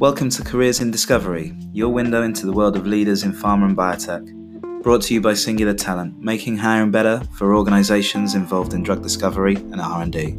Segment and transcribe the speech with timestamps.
[0.00, 3.76] Welcome to Careers in Discovery, your window into the world of leaders in pharma and
[3.76, 4.80] biotech.
[4.84, 9.56] Brought to you by Singular Talent, making hiring better for organizations involved in drug discovery
[9.56, 10.36] and R&D.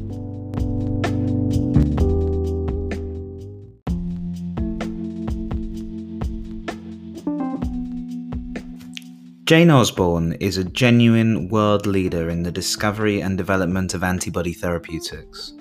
[9.44, 15.52] Jane Osbourn is a genuine world leader in the discovery and development of antibody therapeutics.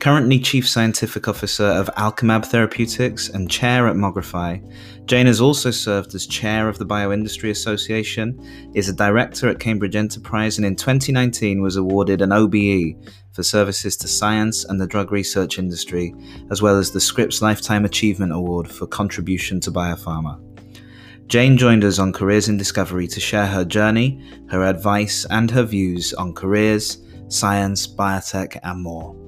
[0.00, 4.62] Currently Chief Scientific Officer of Alchemab Therapeutics and Chair at Mogrify,
[5.06, 8.40] Jane has also served as Chair of the Bioindustry Association,
[8.74, 12.94] is a Director at Cambridge Enterprise, and in 2019 was awarded an OBE
[13.32, 16.14] for services to science and the drug research industry,
[16.52, 20.40] as well as the Scrip Lifetime Achievement Award for contribution to biopharma.
[21.26, 25.64] Jane joined us on Careers in Discovery to share her journey, her advice, and her
[25.64, 29.27] views on careers, science, biotech, and more.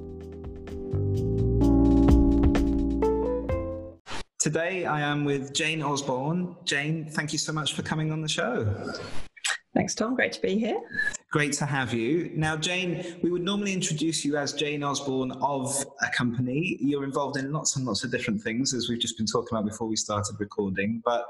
[4.39, 6.55] Today I am with Jane Osbourn.
[6.65, 8.65] Jane, thank you so much for coming on the show.
[9.75, 10.15] Thanks, Tom.
[10.15, 10.81] Great to be here.
[11.31, 12.29] Great to have you.
[12.35, 16.77] Now, Jane, we would normally introduce you as Jane Osbourn of a company.
[16.81, 19.65] You're involved in lots and lots of different things, as we've just been talking about
[19.65, 21.01] before we started recording.
[21.05, 21.25] But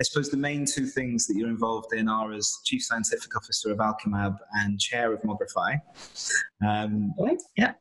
[0.00, 3.70] I suppose the main two things that you're involved in are as Chief Scientific Officer
[3.70, 5.82] of Alchemab and Chair of Mogrify.
[6.66, 7.12] Um,
[7.54, 7.74] yeah.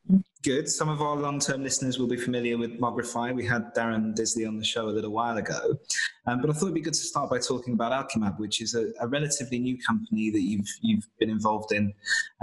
[0.44, 0.68] Good.
[0.68, 3.34] Some of our long term listeners will be familiar with Mogrify.
[3.34, 5.78] We had Darren Disley on the show a little while ago.
[6.26, 8.74] Um, but I thought it'd be good to start by talking about Alchemab, which is
[8.74, 11.94] a, a relatively new company that you've, you've been involved in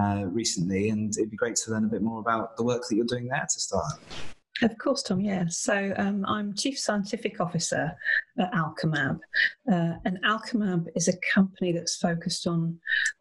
[0.01, 0.91] uh, recently.
[0.91, 3.29] And it'd be great to learn a bit more about the work that you're doing
[3.29, 3.93] there to start.
[4.61, 5.45] Of course, Tom, yeah.
[5.49, 7.97] So um, I'm Chief Scientific Officer
[8.39, 9.21] at Alchemab.
[9.71, 12.79] Uh, and Alchemab is a company that's focused on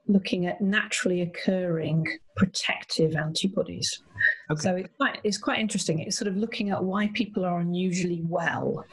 [0.08, 4.02] looking at naturally occurring protective antibodies.
[4.50, 4.62] Okay.
[4.62, 6.00] So it's quite, it's quite interesting.
[6.00, 8.84] It's sort of looking at why people are unusually well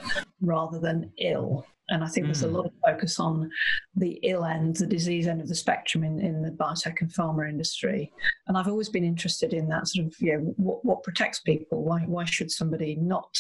[0.43, 1.67] rather than ill.
[1.91, 2.29] And I think mm.
[2.29, 2.55] there's a hmm.
[2.55, 3.51] lot of focus on
[3.95, 7.49] the ill end, the disease end of the spectrum in, in the biotech and pharma
[7.49, 8.11] industry.
[8.47, 11.85] And I've always been interested in that sort of, you know, what, what protects people?
[11.85, 13.39] Why, why should somebody not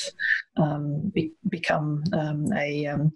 [0.58, 3.12] um, be, become um, a, um,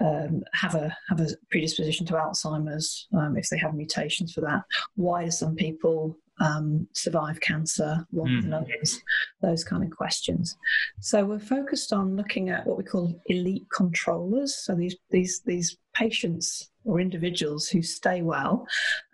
[0.00, 4.62] um have a, have a predisposition to Alzheimer's um, if they have mutations for that?
[4.94, 8.42] Why do some people um, survive cancer longer mm.
[8.42, 9.00] than others,
[9.42, 10.56] those kind of questions.
[11.00, 14.56] So we're focused on looking at what we call elite controllers.
[14.56, 18.66] So these these these patients or individuals who stay well,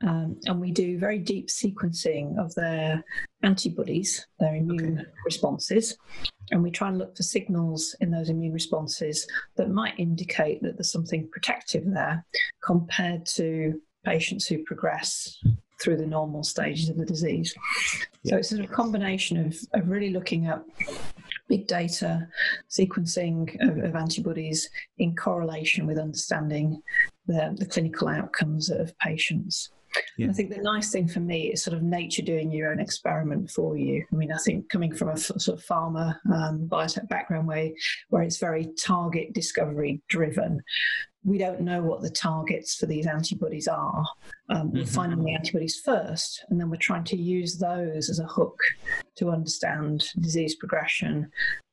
[0.03, 3.05] um, and we do very deep sequencing of their
[3.43, 5.09] antibodies, their immune okay.
[5.25, 5.97] responses,
[6.51, 9.27] and we try and look for signals in those immune responses
[9.57, 12.25] that might indicate that there's something protective there
[12.65, 15.39] compared to patients who progress
[15.81, 17.55] through the normal stages of the disease.
[18.23, 18.33] Yeah.
[18.33, 20.63] So it's sort a combination of, of really looking at
[21.49, 22.29] big data
[22.71, 26.81] sequencing of, of antibodies in correlation with understanding
[27.27, 29.71] the, the clinical outcomes of patients.
[30.17, 30.29] Yeah.
[30.29, 33.51] I think the nice thing for me is sort of nature doing your own experiment
[33.51, 34.05] for you.
[34.13, 37.71] I mean, I think coming from a sort of pharma um, biotech background where,
[38.09, 40.63] where it's very target discovery driven,
[41.25, 44.05] we don't know what the targets for these antibodies are.
[44.49, 44.95] Um, we're mm-hmm.
[44.95, 48.59] finding the antibodies first, and then we're trying to use those as a hook
[49.17, 51.31] to understand disease progression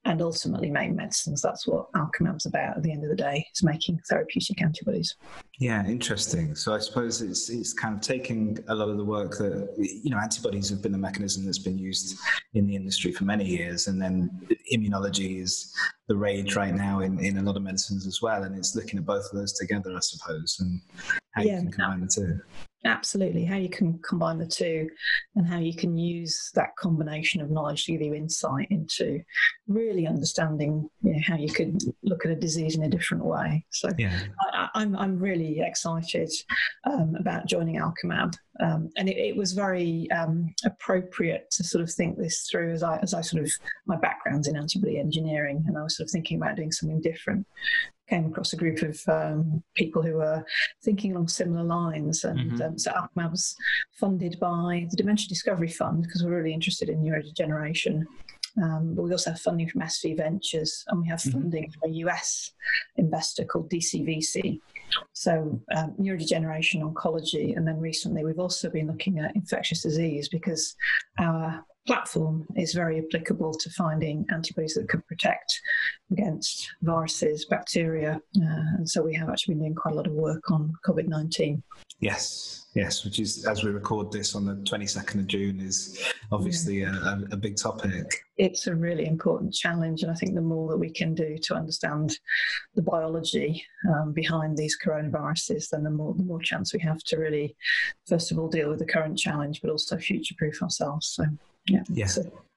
[0.07, 1.41] and ultimately make medicines.
[1.41, 5.16] That's what Alchemab's about at the end of the day, is making therapeutic antibodies.
[5.59, 6.56] Yeah, interesting.
[6.56, 10.09] So I suppose it's it's kind of taking a lot of the work that you
[10.09, 12.18] know antibodies have been a mechanism that's been used
[12.53, 14.29] in the industry for many years, and then
[14.73, 15.75] immunology is
[16.07, 18.97] the rage right now in, in a lot of medicines as well, and it's looking
[18.97, 20.81] at both of those together, I suppose, and
[21.31, 22.39] how yeah, you can combine the two.
[22.85, 24.88] Absolutely, how you can combine the two
[25.35, 29.19] and how you can use that combination of knowledge to give you insight into
[29.67, 33.65] really understanding you know, how you could look at a disease in a different way.
[33.71, 34.19] So yeah.
[34.53, 36.31] I, am I'm, I'm really excited
[36.83, 38.35] um, about joining Alchemab.
[38.59, 42.83] Um, and it, it, was very um, appropriate to sort of think this through as
[42.83, 43.51] I, as I sort of,
[43.85, 47.45] my background's in antibody engineering and I was sort of thinking about doing something different
[48.09, 50.45] came across a group of um, people who were
[50.83, 52.24] thinking along similar lines.
[52.24, 52.62] And mm-hmm.
[52.62, 53.56] um, so Alchemab was
[53.92, 58.06] funded by the Dementia Discovery Fund because we're really interested in neurodegeneration.
[58.62, 61.31] Um, but we also have funding from SV Ventures and we have mm-hmm.
[61.31, 62.51] funding from a US
[62.95, 64.59] investor called DCVC.
[65.13, 70.75] So, um, neurodegeneration, oncology, and then recently we've also been looking at infectious disease because
[71.19, 75.62] our platform is very applicable to finding antibodies that could protect
[76.12, 78.22] against viruses, bacteria.
[78.38, 81.07] Uh, and so we have actually been doing quite a lot of work on COVID
[81.07, 81.63] 19.
[82.00, 86.00] Yes, yes, which is as we record this on the 22nd of June is
[86.31, 88.06] obviously a, a, a, big topic.
[88.38, 91.56] It's a really important challenge, and I think the more that we can do to
[91.56, 92.19] understand
[92.75, 97.18] the biology um, behind these coronaviruses, then the more the more chance we have to
[97.18, 97.56] really,
[98.07, 101.07] first of all, deal with the current challenge, but also future-proof ourselves.
[101.07, 101.25] So,
[101.68, 102.08] yeah, yeah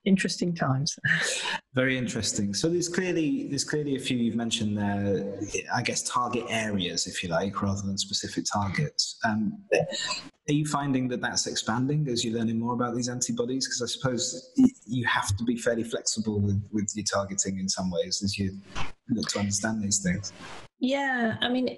[0.05, 0.99] interesting times.
[1.75, 2.55] Very interesting.
[2.55, 5.39] So there's clearly there's clearly a few you've mentioned there.
[5.75, 9.19] I guess target areas, if you like, rather than specific targets.
[9.25, 9.65] Um,
[10.49, 13.67] are you finding that that's expanding as you're learning more about these antibodies?
[13.67, 14.51] Because I suppose
[14.87, 18.59] you have to be fairly flexible with, with your targeting in some ways as you
[19.11, 20.33] look to understand these things.
[20.81, 21.77] Yeah, I mean,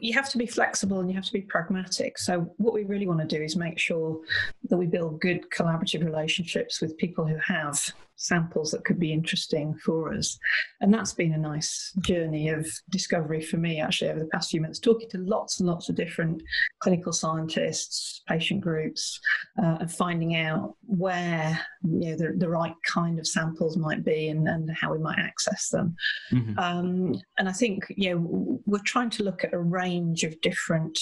[0.00, 2.18] you have to be flexible and you have to be pragmatic.
[2.18, 4.20] So, what we really want to do is make sure
[4.68, 7.78] that we build good collaborative relationships with people who have
[8.16, 10.38] samples that could be interesting for us.
[10.80, 14.60] And that's been a nice journey of discovery for me actually over the past few
[14.60, 16.42] months, talking to lots and lots of different
[16.80, 19.20] clinical scientists, patient groups,
[19.62, 24.28] uh, and finding out where you know the, the right kind of samples might be
[24.28, 25.96] and, and how we might access them.
[26.32, 26.58] Mm-hmm.
[26.58, 30.98] Um, and I think you know we're trying to look at a range of different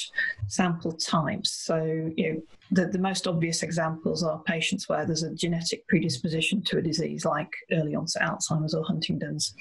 [0.46, 1.52] sample types.
[1.52, 6.62] So you know the, the most obvious examples are patients where there's a genetic predisposition
[6.62, 9.54] to a disease like early onset Alzheimer's or Huntington's,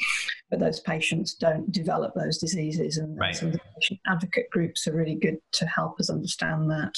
[0.49, 2.97] but those patients don't develop those diseases.
[2.97, 3.35] And right.
[3.35, 6.93] some of the patient advocate groups are really good to help us understand that,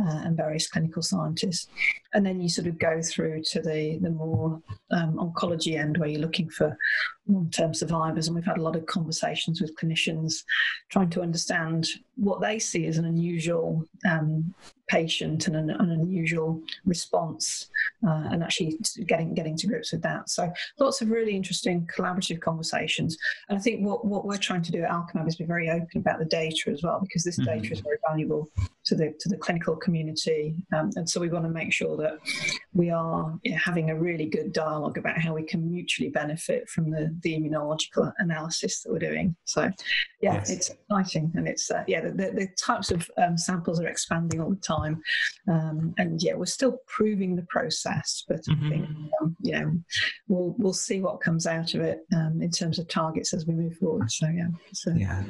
[0.00, 1.68] uh, and various clinical scientists.
[2.14, 4.60] And then you sort of go through to the, the more
[4.90, 6.76] um, oncology end where you're looking for
[7.26, 8.26] long term survivors.
[8.26, 10.44] And we've had a lot of conversations with clinicians
[10.90, 14.54] trying to understand what they see as an unusual um,
[14.88, 17.70] patient and an, an unusual response,
[18.06, 20.28] uh, and actually getting getting to grips with that.
[20.28, 22.91] So lots of really interesting collaborative conversations.
[22.98, 25.96] And I think what, what we're trying to do at Alchemab is be very open
[25.96, 27.60] about the data as well, because this mm-hmm.
[27.60, 28.50] data is very valuable
[28.84, 30.56] to the to the clinical community.
[30.74, 32.18] Um, and so we want to make sure that
[32.72, 36.68] we are you know, having a really good dialogue about how we can mutually benefit
[36.68, 39.36] from the the immunological analysis that we're doing.
[39.44, 39.70] So
[40.20, 40.50] yeah, yes.
[40.50, 44.40] it's exciting, and it's uh, yeah the, the, the, types of um, samples are expanding
[44.40, 45.00] all the time,
[45.48, 48.66] um, and yeah we're still proving the process, but mm-hmm.
[48.66, 48.88] I think
[49.20, 49.72] um, you know
[50.28, 53.54] we'll we'll see what comes out of it um, in terms of targets as we
[53.54, 54.10] move forward.
[54.10, 54.92] So yeah, so.
[54.92, 55.22] yeah,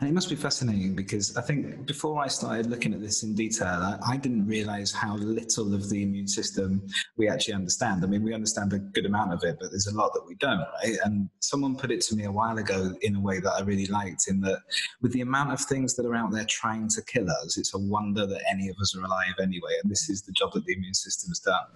[0.00, 3.34] and it must be fascinating because I think before I started looking at this in
[3.34, 6.82] detail, I, didn't realize how little of the immune system
[7.16, 8.02] we actually understand.
[8.02, 10.34] I mean, we understand a good amount of it, but there's a lot that we
[10.36, 10.96] don't, right?
[11.04, 13.86] And someone put it to me a while ago in a way that I really
[13.86, 14.60] liked, in that
[15.02, 17.78] with the amount of things that are out there trying to kill us, it's a
[17.78, 19.76] wonder that any of us are alive anyway.
[19.82, 21.66] And this is the job that the immune system has done.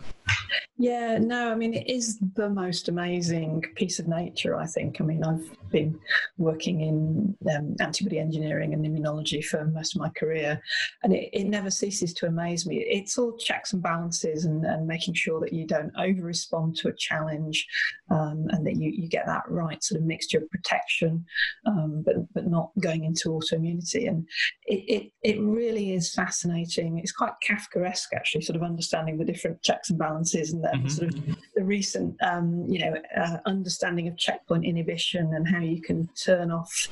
[0.78, 5.00] Yeah, no, I mean, it is the most amazing piece of nature, I think.
[5.00, 5.98] I mean, I've been
[6.38, 10.60] working in um, antibody engineering and immunology for most of my career,
[11.02, 12.78] and it, it never ceases to amaze me.
[12.78, 16.88] It's all checks and balances and, and making sure that you don't over respond to
[16.88, 17.66] a challenge
[18.10, 21.24] um, and that you, you get that right sort of mixture of protection,
[21.66, 24.08] um, but, but not going into autoimmunity.
[24.08, 24.26] And
[24.66, 26.98] it, it, it really is fascinating.
[26.98, 30.88] It's quite Kafkaesque, actually, sort of understanding the different checks and balances and then mm-hmm.
[30.88, 35.80] sort of the recent, um, you know, uh, understanding of checkpoint inhibition and how you
[35.80, 36.88] can turn off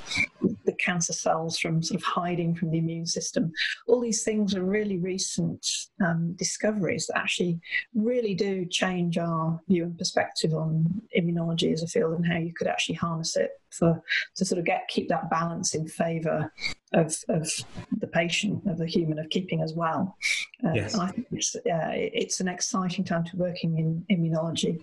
[0.65, 3.53] the cancer cells from sort of hiding from the immune system.
[3.87, 5.67] All these things are really recent
[6.03, 7.61] um, discoveries that actually
[7.95, 10.83] really do change our view and perspective on
[11.15, 14.03] immunology as a field and how you could actually harness it for
[14.35, 16.51] to sort of get keep that balance in favour
[16.93, 17.51] of, of
[17.99, 20.17] the patient, of the human, of keeping as well.
[20.65, 20.95] Uh, yes.
[20.95, 24.81] I think it's, uh, it's an exciting time to working in immunology.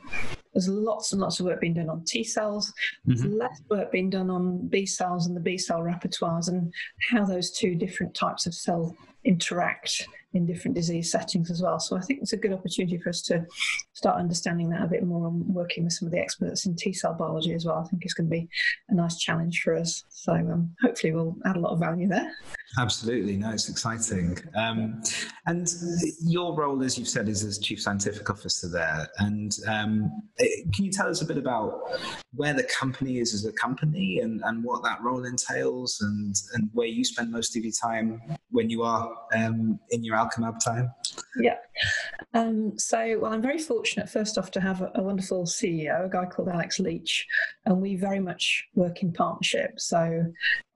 [0.53, 2.73] There's lots and lots of work being done on T cells.
[3.05, 3.37] There's mm-hmm.
[3.37, 6.73] less work being done on B cells and the B cell repertoires and
[7.11, 8.95] how those two different types of cell
[9.25, 11.79] interact in different disease settings as well.
[11.79, 13.45] So I think it's a good opportunity for us to
[13.93, 16.93] start understanding that a bit more and working with some of the experts in T
[16.93, 17.77] cell biology as well.
[17.77, 18.47] I think it's going to be
[18.89, 20.03] a nice challenge for us.
[20.09, 22.31] So um, hopefully we'll add a lot of value there.
[22.77, 24.37] Absolutely, no, it's exciting.
[24.55, 25.01] Um,
[25.45, 25.67] and
[26.21, 29.07] your role, as you've said, is as chief scientific officer there.
[29.19, 30.23] And um,
[30.73, 31.83] can you tell us a bit about
[32.33, 36.69] where the company is as a company and, and what that role entails, and and
[36.73, 40.93] where you spend most of your time when you are um, in your Alchemab time?
[41.37, 41.55] Yeah.
[42.33, 46.09] Um, so, well, I'm very fortunate, first off, to have a, a, wonderful CEO, a
[46.09, 47.25] guy called Alex Leach,
[47.65, 49.79] and we very much work in partnership.
[49.79, 50.25] So,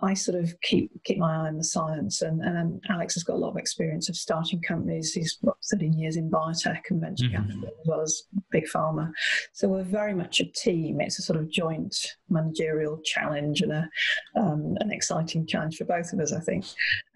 [0.02, 3.36] I sort of keep keep my eye on the science, and, and Alex has got
[3.36, 5.14] a lot of experience of starting companies.
[5.14, 7.36] He's what, 13 years in biotech and venture mm-hmm.
[7.36, 9.12] capital, as well as big pharma.
[9.54, 11.02] So, we're very much a team.
[11.02, 11.96] It's a sort of joint
[12.30, 13.90] managerial challenge and a,
[14.36, 16.66] um, an exciting challenge for both of us, I think.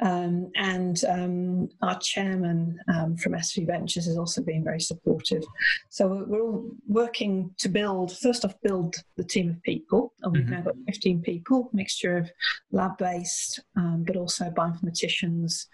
[0.01, 5.43] Um, and um, our chairman um, from SV Ventures has also been very supportive.
[5.89, 10.13] So we're all working to build, first off, build the team of people.
[10.21, 10.53] And we've mm-hmm.
[10.53, 12.31] now got 15 people, mixture of
[12.71, 15.65] lab based, um, but also bioinformaticians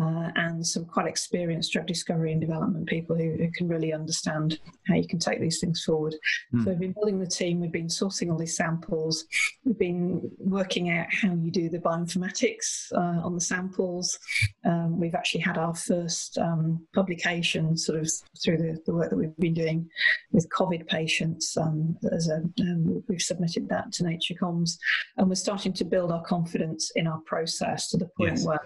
[0.00, 4.58] uh, and some quite experienced drug discovery and development people who, who, can really understand
[4.86, 6.14] how you can take these things forward.
[6.54, 6.64] Mm.
[6.64, 9.24] So we've been building the team, we've been sourcing all these samples,
[9.64, 14.18] we've been working out how you do the bioinformatics uh, on the samples.
[14.64, 17.45] Um, we've actually had our first um, publication
[17.76, 18.10] sort of
[18.42, 19.88] through the, the, work that we've been doing
[20.32, 21.56] with COVID patients.
[21.56, 24.78] Um, as a, um, we've submitted that to Nature Comms,
[25.16, 28.44] and we're starting to build our confidence in our process to the point yes.
[28.44, 28.60] where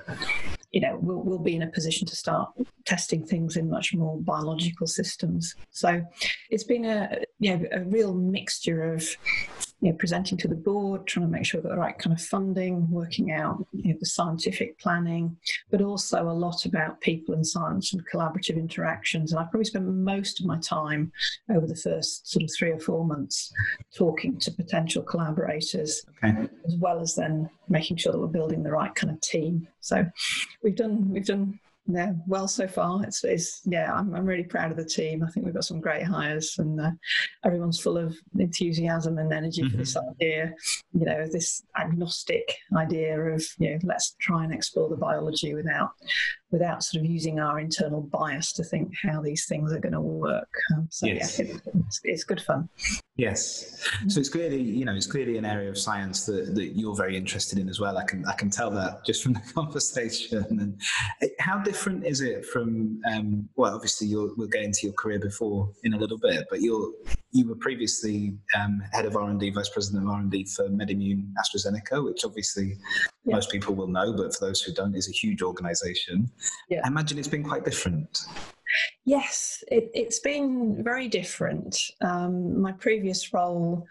[0.70, 2.50] you know we'll, we'll be in a position to start
[2.84, 5.54] testing things in much more biological systems.
[5.70, 6.02] So
[6.50, 9.02] it's been a you know, a real mixture of
[9.80, 12.14] you know, presenting to the board, trying to make sure we've got the right kind
[12.14, 15.34] of funding, working out you know, the scientific planning,
[15.70, 19.32] but also a lot about people and science and collaborative interactions.
[19.32, 21.10] And I've probably spent most of my time
[21.50, 23.50] over the first sort of three or four months
[23.96, 26.46] talking to potential collaborators, okay.
[26.66, 29.66] as well as then making sure that we're building the right kind of team.
[29.80, 30.04] So
[30.62, 31.58] we've done we've done
[31.92, 33.02] yeah, well so far.
[33.04, 35.24] It's, it's yeah, I'm, I'm really proud of the team.
[35.24, 36.90] I think we've got some great hires, and uh,
[37.44, 39.70] everyone's full of enthusiasm and energy mm-hmm.
[39.70, 40.10] for this mm-hmm.
[40.10, 40.54] idea.
[40.92, 45.90] You know, this agnostic idea of you know, let's try and explore the biology without
[46.50, 50.00] without sort of using our internal bias to think how these things are going to
[50.00, 50.50] work.
[50.74, 51.38] Um, so yes.
[51.38, 52.68] yeah, it, it's, it's good fun.
[53.16, 53.86] Yes.
[54.08, 57.16] So it's clearly, you know, it's clearly an area of science that, that you're very
[57.16, 57.98] interested in as well.
[57.98, 60.44] I can I can tell that just from the conversation.
[60.48, 60.80] And
[61.38, 63.00] how different is it from?
[63.12, 66.60] Um, well, obviously, you'll, we'll get into your career before in a little bit, but
[66.60, 66.90] you're
[67.32, 70.44] you were previously um, head of R and D, vice president of R and D
[70.44, 72.76] for MedImmune AstraZeneca, which obviously
[73.24, 73.34] yeah.
[73.34, 76.30] most people will know, but for those who don't, is a huge organisation.
[76.68, 76.80] Yeah.
[76.84, 78.26] I imagine it's been quite different.
[79.04, 81.76] Yes, it, has been very different.
[82.00, 83.86] Um, my previous role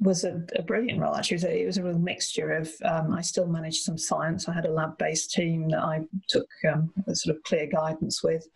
[0.00, 1.14] was a, a, brilliant role.
[1.14, 2.72] Actually, it was a, it was a real mixture of.
[2.84, 4.48] Um, I still managed some science.
[4.48, 8.46] I had a lab-based team that I took um, sort of clear guidance with,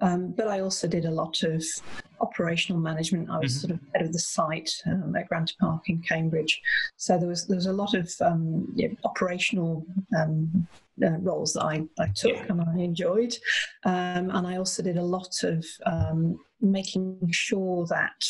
[0.00, 1.64] um, but I also did a lot of
[2.20, 3.30] operational management.
[3.30, 3.68] I was mm-hmm.
[3.68, 6.60] sort of head of the site um, at Granta Park in Cambridge,
[6.96, 9.86] so there was there was a lot of um, yeah, operational
[10.16, 10.66] um,
[11.02, 12.46] uh, roles that I, I took yeah.
[12.48, 13.34] and I enjoyed.
[13.84, 18.24] Um, and I also did a lot of um, making sure that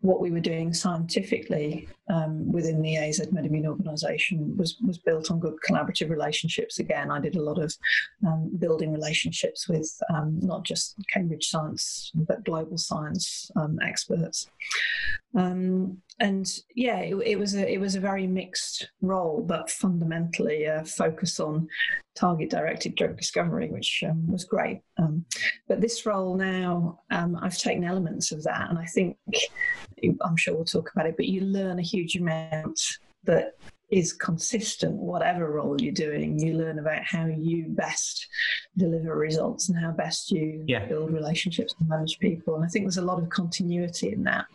[0.00, 5.38] what we were doing scientifically um, within the AZ MedImmune organisation was, was built on
[5.38, 6.78] good collaborative relationships.
[6.78, 7.74] Again, I did a lot of
[8.26, 14.48] um, building relationships with um, not just Cambridge science, but global science um, experts.
[15.36, 20.64] Um, and yeah, it, it, was a it was a very mixed role, but fundamentally
[20.64, 21.68] a focus on
[22.16, 24.80] target directed drug discovery, which um, was great.
[25.00, 25.24] Um,
[25.66, 29.16] but this role now, um, I've taken elements of that, and I think
[30.22, 31.16] I'm sure we'll talk about it.
[31.16, 32.80] But you learn a huge amount
[33.24, 33.54] that
[33.90, 36.38] is consistent, whatever role you're doing.
[36.38, 38.26] You learn about how you best
[38.76, 40.86] deliver results and how best you yeah.
[40.86, 42.54] build relationships and manage people.
[42.54, 44.46] And I think there's a lot of continuity in that.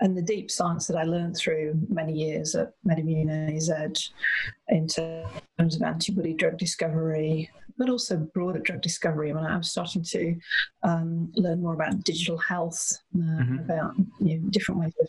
[0.00, 4.10] And the deep science that I learned through many years at MedImmune AZ
[4.68, 9.30] in terms of antibody drug discovery, but also broader drug discovery.
[9.30, 10.36] I mean, I was starting to
[10.82, 13.58] um, learn more about digital health, uh, mm-hmm.
[13.58, 15.08] about you know, different ways of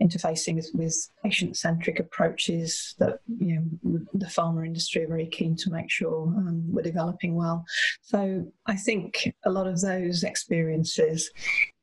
[0.00, 5.70] interfacing with, with patient-centric approaches that you know the pharma industry are very keen to
[5.70, 7.64] make sure um, we're developing well.
[8.02, 11.30] So I think a lot of those experiences,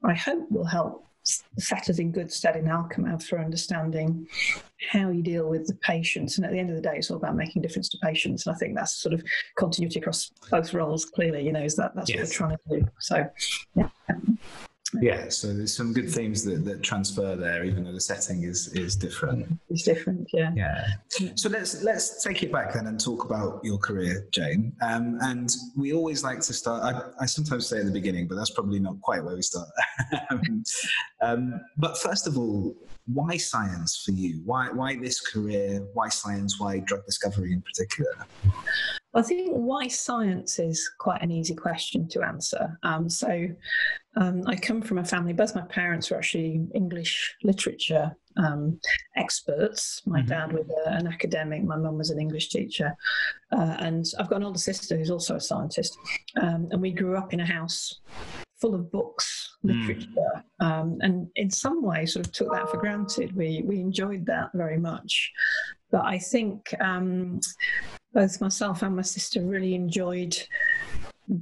[0.03, 1.05] I hope, will help
[1.57, 4.27] set us in good stead in Alchemab for understanding
[4.91, 6.37] how you deal with the patients.
[6.37, 8.45] And at the end of the day, it's all about making a difference to patients.
[8.45, 9.23] And I think that's sort of
[9.57, 11.05] continuity across both roles.
[11.05, 12.17] Clearly, you know, is that that's yes.
[12.39, 12.91] what we're trying to do.
[12.99, 13.27] So,
[13.75, 13.89] yeah.
[15.01, 18.67] Yeah, so there's some good themes that, that transfer there, even though the setting is
[18.69, 19.59] is different.
[19.69, 20.51] It's different, yeah.
[20.55, 20.87] Yeah.
[21.35, 24.73] So let's let's take it back then and talk about your career, Jane.
[24.81, 26.83] Um, and we always like to start.
[26.83, 29.67] I, I, sometimes say in the beginning, but that's probably not quite where we start.
[31.21, 32.73] um, but first of all,
[33.13, 34.41] why science for you?
[34.45, 35.85] Why why this career?
[35.93, 36.59] Why science?
[36.59, 38.25] Why drug discovery in particular?
[39.13, 42.77] I think why science is quite an easy question to answer.
[42.83, 43.47] Um, so
[44.15, 48.79] um, I come from a family, both my parents were actually English literature um,
[49.15, 50.03] experts.
[50.05, 50.29] My mm-hmm.
[50.29, 52.95] dad was a, an academic, my mum was an English teacher.
[53.51, 55.97] Uh, and I've got an older sister who's also a scientist.
[56.39, 58.01] Um, and we grew up in a house
[58.59, 59.69] full of books, hmm.
[59.69, 60.07] literature,
[60.61, 60.65] mm.
[60.65, 63.35] um, and in some way sort of took that for granted.
[63.35, 65.31] We we enjoyed that very much,
[65.91, 67.39] but I think um,
[68.13, 70.37] both myself and my sister really enjoyed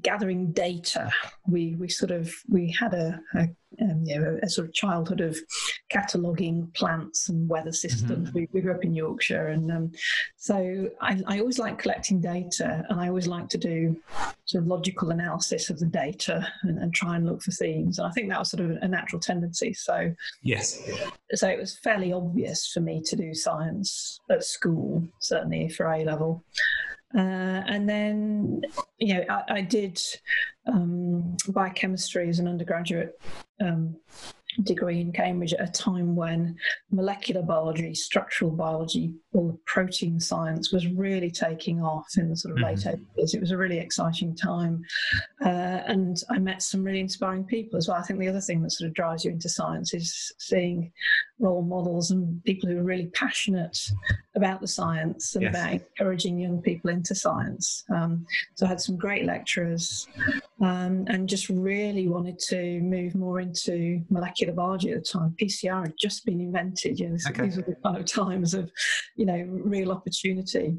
[0.02, 1.12] gathering data.
[1.48, 3.50] We we sort of we had a, a
[3.82, 5.38] um, you know, a, sort of childhood of
[5.90, 8.30] cataloguing plants and weather systems.
[8.30, 8.38] Mm-hmm.
[8.38, 9.92] We, we, grew up in Yorkshire, and um,
[10.38, 14.00] so I, I, always like collecting data, and I always like to do
[14.46, 18.00] sort of logical analysis of the data and, and try and look for themes.
[18.00, 19.74] And I think that was sort of a natural tendency.
[19.74, 20.82] So yes,
[21.34, 26.04] so it was fairly obvious for me to do science at school, certainly for A
[26.04, 26.44] level.
[27.16, 28.62] Uh, and then,
[28.98, 30.02] you know, I, I did
[30.68, 33.20] um, biochemistry as an undergraduate
[33.62, 33.96] um,
[34.64, 36.56] degree in Cambridge at a time when
[36.92, 42.54] molecular biology, structural biology, all the protein science was really taking off in the sort
[42.54, 42.90] of mm-hmm.
[42.90, 43.34] late 80s.
[43.34, 44.84] It was a really exciting time.
[45.44, 47.98] Uh, and I met some really inspiring people as well.
[47.98, 50.92] I think the other thing that sort of drives you into science is seeing
[51.40, 53.78] role models and people who are really passionate
[54.36, 55.56] about the science and yes.
[55.56, 57.84] about encouraging young people into science.
[57.94, 58.26] Um,
[58.56, 60.08] so I had some great lecturers
[60.62, 65.36] um, and just really wanted to move more into molecular biology at the time.
[65.42, 67.00] PCR had just been invented.
[67.00, 67.44] You know, okay.
[67.44, 68.70] These were the kind of times of,
[69.16, 70.78] you know, real opportunity.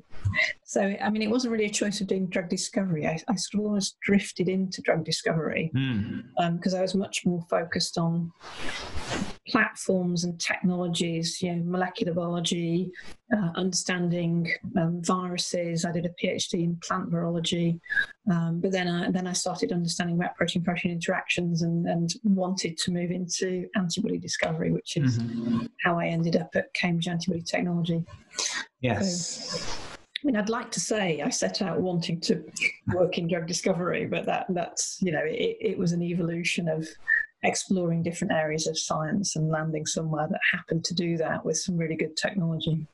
[0.64, 3.06] So, I mean, it wasn't really a choice of doing drug discovery.
[3.06, 6.74] I, I sort of almost drifted into drug discovery because mm.
[6.74, 8.32] um, I was much more focused on
[9.48, 12.90] platforms and technologies, you know, molecular biology,
[13.32, 15.84] uh, understanding um, viruses.
[15.84, 17.78] I did a PhD in plant virology,
[18.30, 22.90] um, but then I, then I started understanding about protein-protein interactions and, and wanted to
[22.90, 25.66] move into antibody discovery, which is mm-hmm.
[25.84, 28.04] how I ended up at Cambridge Antibody Technology.
[28.80, 29.50] Yes.
[29.50, 29.72] So,
[30.22, 32.42] I mean, I'd like to say I set out wanting to
[32.94, 36.88] work in drug discovery, but that that's you know it, it was an evolution of
[37.46, 41.76] exploring different areas of science and landing somewhere that happened to do that with some
[41.76, 42.86] really good technology.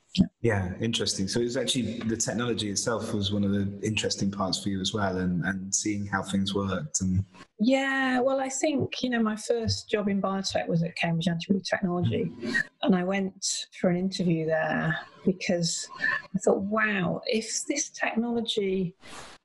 [0.42, 1.26] Yeah, interesting.
[1.26, 4.80] So it was actually the technology itself was one of the interesting parts for you
[4.80, 7.00] as well, and, and seeing how things worked.
[7.00, 7.24] And
[7.58, 11.64] yeah, well, I think you know my first job in biotech was at Cambridge Antibody
[11.64, 12.30] Technology,
[12.82, 15.88] and I went for an interview there because
[16.34, 18.94] I thought, wow, if this technology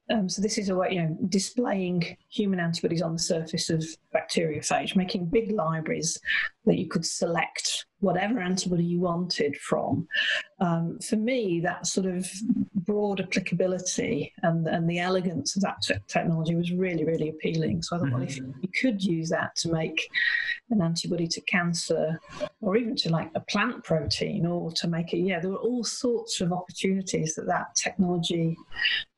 [0.09, 3.85] um, so this is a way, you know, displaying human antibodies on the surface of
[4.15, 6.17] bacteriophage, making big libraries
[6.65, 10.07] that you could select whatever antibody you wanted from.
[10.59, 12.29] Um, for me, that sort of
[12.73, 17.81] broad applicability and, and the elegance of that technology was really, really appealing.
[17.81, 18.13] So I thought, mm-hmm.
[18.15, 18.51] well, if mm-hmm.
[18.61, 20.09] you could use that to make
[20.69, 22.19] an antibody to cancer
[22.61, 25.83] or even to like a plant protein or to make it, yeah, there were all
[25.83, 28.55] sorts of opportunities that that technology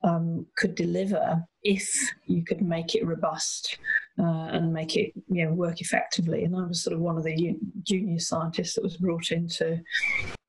[0.04, 1.90] um, could deliver if
[2.26, 3.78] you could make it robust
[4.18, 6.44] uh, and make it you know work effectively.
[6.44, 9.80] And I was sort of one of the junior scientists that was brought in to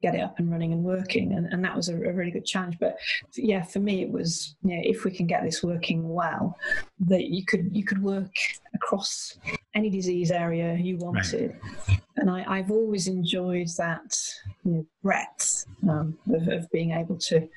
[0.02, 2.46] get it up and running and working, and, and that was a, a really good
[2.46, 2.78] challenge.
[2.78, 2.96] But
[3.36, 6.56] yeah, for me, it was you know, if we can get this working well,
[7.00, 8.32] that you could you could work
[8.74, 9.38] across
[9.74, 11.56] any disease area you wanted.
[11.88, 12.00] Right.
[12.16, 14.16] And I, have always enjoyed that
[14.64, 17.48] you know, breadth um, of, of, being able to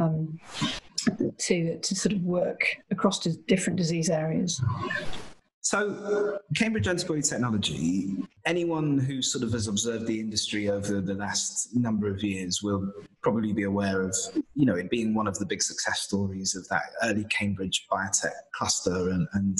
[0.00, 0.40] um,
[1.38, 4.60] to to sort of work across different disease areas.
[5.68, 11.76] So, Cambridge Antibody Technology, anyone who sort of has observed the industry over the last
[11.76, 12.90] number of years will
[13.22, 14.16] probably be aware of,
[14.54, 18.32] you know, it being one of the big success stories of that early Cambridge biotech
[18.54, 19.58] cluster and, and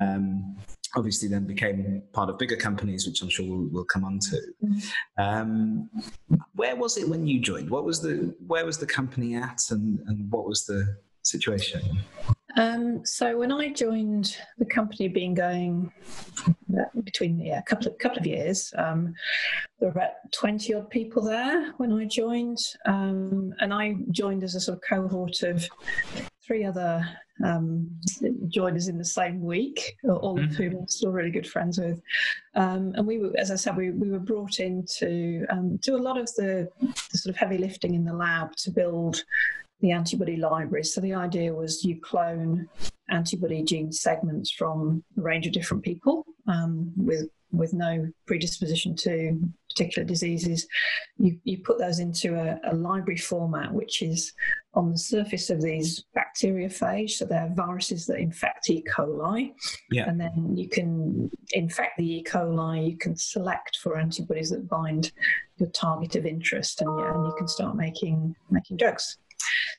[0.00, 0.56] um,
[0.96, 4.40] obviously then became part of bigger companies, which I'm sure we'll, we'll come on to.
[4.64, 5.22] Mm-hmm.
[5.22, 5.90] Um,
[6.54, 7.70] where was it when you joined?
[7.70, 11.82] What was the, where was the company at and, and what was the situation?
[12.56, 15.92] Um, so when I joined the company, had been going
[16.48, 19.14] uh, between yeah a couple of couple of years, um,
[19.78, 24.54] there were about twenty odd people there when I joined, um, and I joined as
[24.54, 25.68] a sort of cohort of
[26.46, 27.06] three other
[27.44, 27.90] um,
[28.48, 30.54] joined us in the same week, all of mm-hmm.
[30.54, 32.00] whom I'm still really good friends with.
[32.54, 35.96] Um, and we were, as I said, we, we were brought in to um, do
[35.96, 39.22] a lot of the, the, sort of heavy lifting in the lab to build
[39.80, 40.94] the antibody libraries.
[40.94, 42.68] So the idea was you clone
[43.10, 49.40] antibody gene segments from a range of different people um, with with no predisposition to
[49.70, 50.66] particular diseases.
[51.16, 54.32] You, you put those into a, a library format, which is
[54.76, 58.84] on the surface of these bacteriophage, so they're viruses that infect E.
[58.94, 59.54] coli.
[59.90, 60.08] Yeah.
[60.08, 62.24] And then you can infect the E.
[62.24, 65.12] coli, you can select for antibodies that bind
[65.56, 69.18] your target of interest, and, yeah, and you can start making making drugs.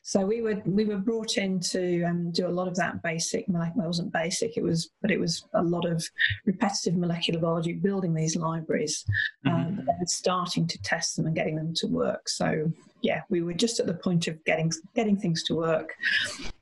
[0.08, 3.44] So we were we were brought in to um, do a lot of that basic.
[3.46, 4.56] Well, it wasn't basic.
[4.56, 6.02] It was, but it was a lot of
[6.46, 9.04] repetitive molecular biology, building these libraries,
[9.44, 9.98] um, Mhm.
[9.98, 12.26] and starting to test them and getting them to work.
[12.30, 15.94] So yeah, we were just at the point of getting getting things to work,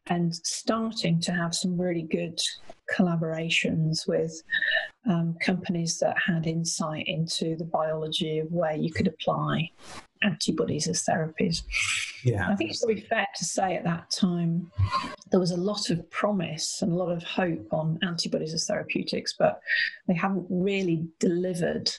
[0.09, 2.41] and starting to have some really good
[2.97, 4.43] collaborations with
[5.09, 9.71] um, companies that had insight into the biology of where you could apply
[10.23, 11.63] antibodies as therapies.
[12.25, 12.49] Yeah.
[12.51, 14.71] I think it's probably fair to say at that time
[15.31, 19.35] there was a lot of promise and a lot of hope on antibodies as therapeutics,
[19.39, 19.61] but
[20.09, 21.91] they haven't really delivered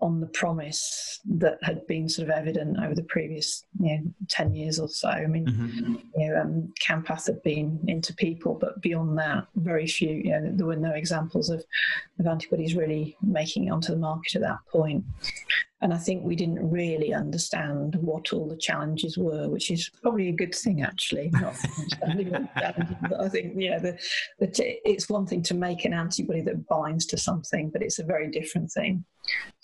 [0.00, 4.52] on the promise that had been sort of evident over the previous you know, 10
[4.52, 5.08] years or so.
[5.08, 6.02] I mean, Mhm.
[6.16, 10.50] you know, um, Campath had been into people, but beyond that, very few, you know,
[10.56, 11.64] there were no examples of,
[12.18, 15.04] of antibodies really making it onto the market at that point.
[15.82, 20.28] And I think we didn't really understand what all the challenges were, which is probably
[20.28, 21.28] a good thing, actually.
[21.32, 23.98] Not understanding what the challenges, but I think, yeah, the,
[24.38, 27.98] the t- it's one thing to make an antibody that binds to something, but it's
[27.98, 29.04] a very different thing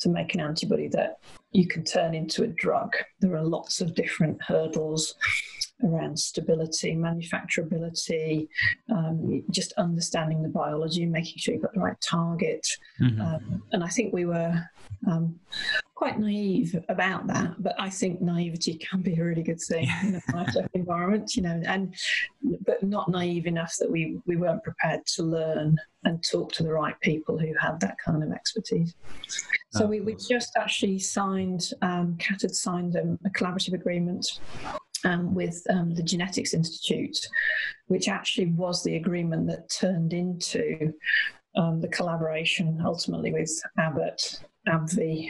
[0.00, 1.18] to make an antibody that
[1.52, 2.94] you can turn into a drug.
[3.20, 5.14] There are lots of different hurdles
[5.84, 8.48] around stability, manufacturability,
[8.90, 12.66] um, just understanding the biology, making sure you've got the right target.
[13.00, 13.20] Mhm.
[13.20, 14.68] Um, and I think we were
[15.06, 15.38] um,
[15.98, 20.14] quite naive about that, but I think naivety can be a really good thing in
[20.14, 21.92] a biotech environment, you know, and
[22.64, 26.72] but not naive enough that we, we weren't prepared to learn and talk to the
[26.72, 28.94] right people who had that kind of expertise.
[29.70, 34.38] So we, we just actually signed, um, CAT had signed a, a collaborative agreement
[35.04, 37.18] um, with um, the Genetics Institute,
[37.88, 40.94] which actually was the agreement that turned into
[41.56, 45.28] um, the collaboration ultimately with Abbott, AbbVie,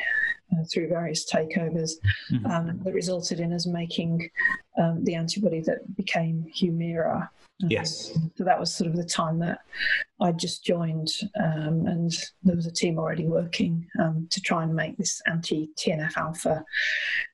[0.52, 1.92] uh, through various takeovers
[2.30, 2.46] Mhm.
[2.50, 4.30] um, that resulted in us making
[4.78, 7.28] um, the antibody that became Humira.
[7.62, 8.12] Um, Yes.
[8.36, 9.58] So that was sort of the time that
[10.20, 11.08] I just joined,
[11.40, 12.12] um, and
[12.44, 16.64] there was a team already working um, to try and make this anti TNF alpha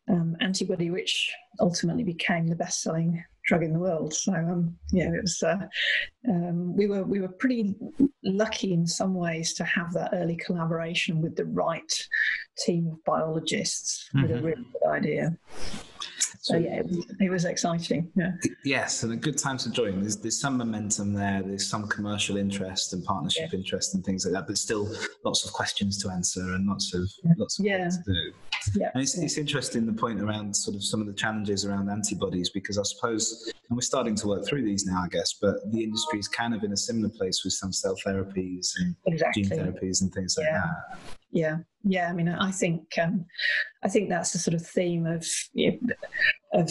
[0.09, 4.13] um, antibody, which ultimately became the best selling drug in the world.
[4.15, 5.43] So, um, yeah, it was.
[5.43, 5.57] Uh,
[6.29, 7.75] um, we were we were pretty
[8.23, 11.93] lucky in some ways to have that early collaboration with the right
[12.59, 14.43] team of biologists with a Mhm.
[14.43, 15.37] really good idea.
[16.41, 18.11] So yeah, it was, it was exciting.
[18.17, 18.33] Yeah.
[18.65, 20.01] Yes, and a good time to join.
[20.01, 21.43] There's there's some momentum there.
[21.43, 24.47] There's some commercial interest and partnership interest and things like that.
[24.47, 24.89] But still,
[25.25, 27.85] lots of questions to answer and lots of lots of Yeah.
[27.85, 28.33] work to do.
[28.81, 28.91] Yeah.
[28.95, 32.51] And it's, it's interesting the point around sort of some of the challenges around antibodies
[32.51, 35.35] because I suppose, and we're starting to work through these now, I guess.
[35.41, 38.97] But the industry is kind of in a similar place with some cell therapies and
[39.07, 39.43] Exactly.
[39.43, 40.63] gene therapies and things like Yeah.
[40.63, 40.99] that.
[41.35, 42.09] Yeah, yeah.
[42.09, 43.27] I mean, I think um,
[43.83, 45.95] I think that's the sort of theme of you know,
[46.53, 46.71] of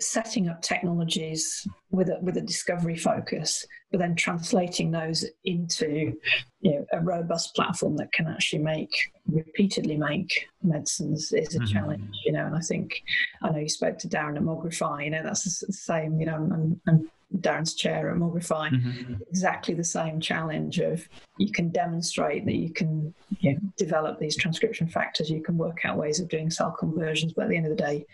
[0.00, 6.12] setting up technologies with a with a discovery focus, but then translating those into
[6.60, 8.90] you know a robust platform that can actually make
[9.30, 11.72] repeatedly make medicines is a Mhm.
[11.72, 12.16] challenge.
[12.26, 13.00] You know, and I think
[13.42, 15.04] I know you spoke to Darren at Mogrify.
[15.04, 16.18] You know, that's the same.
[16.18, 19.20] You know, and, and Darren's chair at Mogrify Mhm.
[19.28, 24.36] exactly the same challenge of you can demonstrate that you can you know, develop these
[24.36, 27.66] transcription factors, you can work out ways of doing cell conversions, but at the end
[27.66, 28.04] of the day,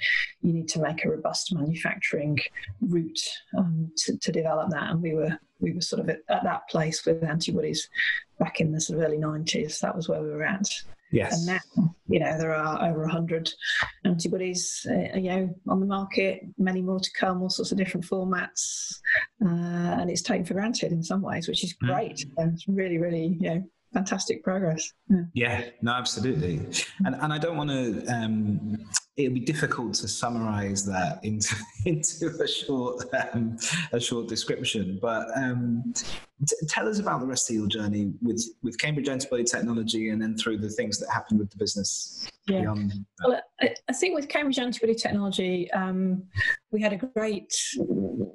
[0.43, 2.39] you need to make a robust manufacturing
[2.81, 3.21] route
[3.57, 4.91] um, to, to develop that.
[4.91, 7.89] And we were we were sort of at, at that place with antibodies
[8.39, 9.81] back in the sort of early 90s.
[9.81, 10.69] That was where we were at.
[11.13, 11.47] Yes.
[11.47, 13.51] And now, you know, there are over 100
[14.05, 18.07] antibodies, uh, you know, on the market, many more to come, all sorts of different
[18.07, 18.97] formats.
[19.45, 19.49] Uh,
[20.01, 21.87] and it's taken for granted in some ways, which is Mm.
[21.95, 22.27] great.
[22.37, 24.93] And it's really, really, you know, fantastic progress.
[25.09, 25.23] Yeah.
[25.35, 26.61] Yeah, no, absolutely.
[27.05, 28.05] And and I don't want to.
[28.07, 28.77] Um,
[29.17, 31.55] it'll be difficult to summarize that into
[31.87, 33.57] into a short um,
[33.93, 34.99] a short description.
[35.01, 35.95] But um,
[36.47, 40.21] t- tell us about the rest of your journey with with Cambridge Antibody Technology, and
[40.21, 42.75] then through the things that happened with the business Yeah.
[43.25, 46.23] Well, I, I think with Cambridge Antibody Technology, um,
[46.71, 47.53] we had a great,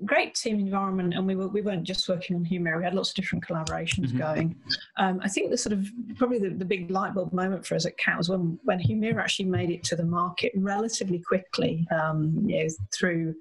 [0.03, 2.77] great team environment, and we were we weren't just working on Humira.
[2.77, 4.17] We had lots of different collaborations Mhm.
[4.17, 4.55] going.
[4.97, 5.87] Um, I think the sort of
[6.17, 9.19] probably the, the big light bulb moment for us at CAT was when when Humira
[9.19, 11.87] actually made it to the market relatively quickly.
[11.91, 13.35] Um, you know, through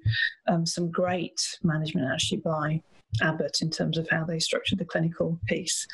[0.47, 2.81] um, some great management actually by
[3.21, 5.87] Abbott in terms of how they structured the clinical piece.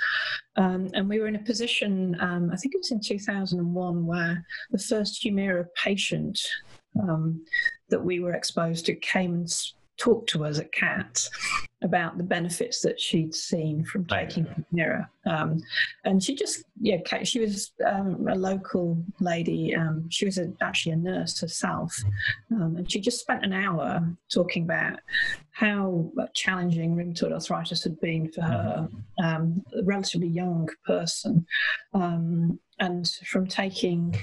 [0.56, 4.46] Um, and we were in a position, um, I think it was in 2001, where
[4.72, 6.40] the first Humira patient
[7.02, 7.44] um,
[7.90, 9.50] that we were exposed to came and
[9.98, 11.30] talked to us at CAT
[11.84, 15.08] about the benefits that she'd seen from taking Humira.
[15.26, 15.62] Um,
[16.06, 19.76] and she just, yeah, she was um, a local lady.
[19.76, 21.96] Um, she was a, actually a nurse herself.
[22.52, 25.00] Um, and she just spent an hour talking about
[25.52, 29.26] how challenging rheumatoid arthritis had been for her, mm-hmm.
[29.26, 31.46] um, a relatively young person.
[31.94, 34.16] Um, and from taking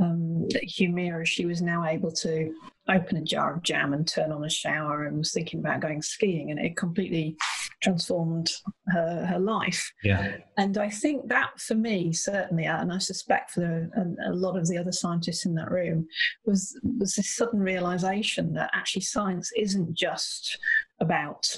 [0.00, 2.54] um, Humira, she was now able to
[2.88, 6.02] open a jar of jam and turn on a shower and was thinking about going
[6.02, 7.36] skiing and it completely
[7.82, 8.50] transformed
[8.88, 9.92] her, her life.
[10.02, 10.36] Yeah.
[10.56, 14.68] And i think that for me certainly and i suspect for a, a lot of
[14.68, 16.06] the other scientists in that room
[16.44, 20.58] was was this sudden realization that actually science isn't just
[21.00, 21.56] about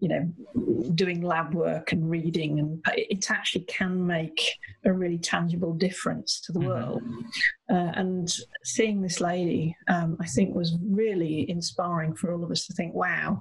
[0.00, 5.74] you know doing lab work and reading and it actually can make a really tangible
[5.74, 6.68] difference to the mm-hmm.
[6.68, 7.02] world
[7.70, 8.32] uh, and
[8.62, 12.94] seeing this lady um, i think was really inspiring for all of us to think
[12.94, 13.40] wow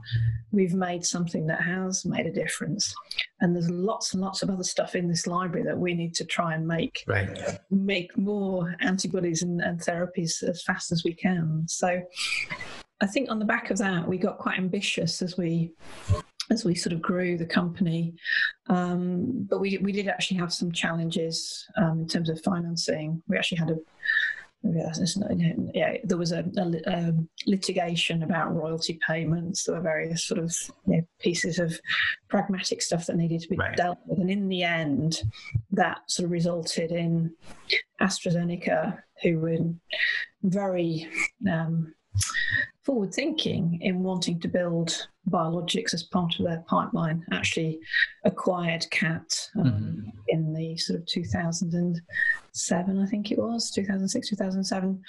[0.52, 2.94] we've made something that has made a difference
[3.42, 6.26] and there's lots and lots of other stuff in this library that we need to
[6.26, 7.60] try and make right.
[7.70, 12.02] make more antibodies and, and therapies as fast as we can so
[13.00, 15.72] I think on the back of that, we got quite ambitious as we
[16.50, 18.14] as we sort of grew the company.
[18.68, 23.22] Um, but we we did actually have some challenges um, in terms of financing.
[23.28, 23.78] We actually had a
[24.64, 27.14] yeah, there was a, a, a,
[27.46, 29.64] litigation about royalty payments.
[29.64, 30.54] There were various sort of
[30.88, 31.80] you know, pieces of
[32.30, 33.76] pragmatic stuff that needed to be right.
[33.76, 35.22] dealt with, and in the end,
[35.72, 37.34] that sort of resulted in
[38.02, 39.58] AstraZeneca, who were
[40.44, 41.08] very
[41.50, 41.94] um,
[42.88, 47.78] forward thinking in wanting to build biologics as part of their pipeline actually
[48.24, 50.10] acquired CAT um, mm-hmm.
[50.30, 55.02] in the sort of 2007 i think it was 2006 2007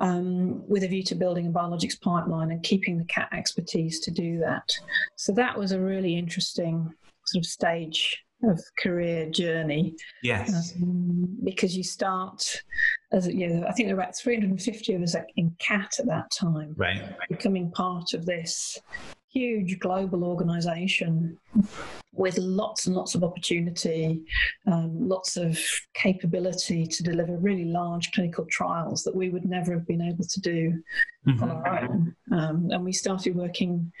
[0.00, 4.10] um, with a view to building a biologics pipeline and keeping the CAT expertise to
[4.10, 4.66] do that
[5.16, 6.90] so that was a really interesting
[7.26, 9.94] sort of stage of career journey.
[10.22, 10.74] Yes.
[10.76, 12.62] Um, because you start
[13.12, 16.30] as you know, I think there were about 350 of us in CAT at that
[16.30, 16.74] time.
[16.76, 17.02] Right.
[17.28, 18.78] Becoming part of this
[19.36, 21.36] huge global organization
[22.12, 24.22] with lots and lots of opportunity,
[24.66, 25.58] um, lots of
[25.92, 30.40] capability to deliver really large clinical trials that we would never have been able to
[30.40, 30.82] do
[31.26, 31.42] mm-hmm.
[31.42, 32.16] on our own.
[32.32, 33.92] Um, and we started working,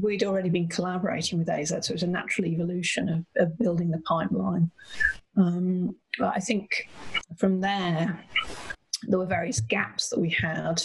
[0.00, 3.90] we'd already been collaborating with AZ, so it was a natural evolution of, of building
[3.90, 4.70] the pipeline.
[5.36, 6.88] Um, but I think
[7.36, 8.24] from there,
[9.08, 10.82] there were various gaps that we had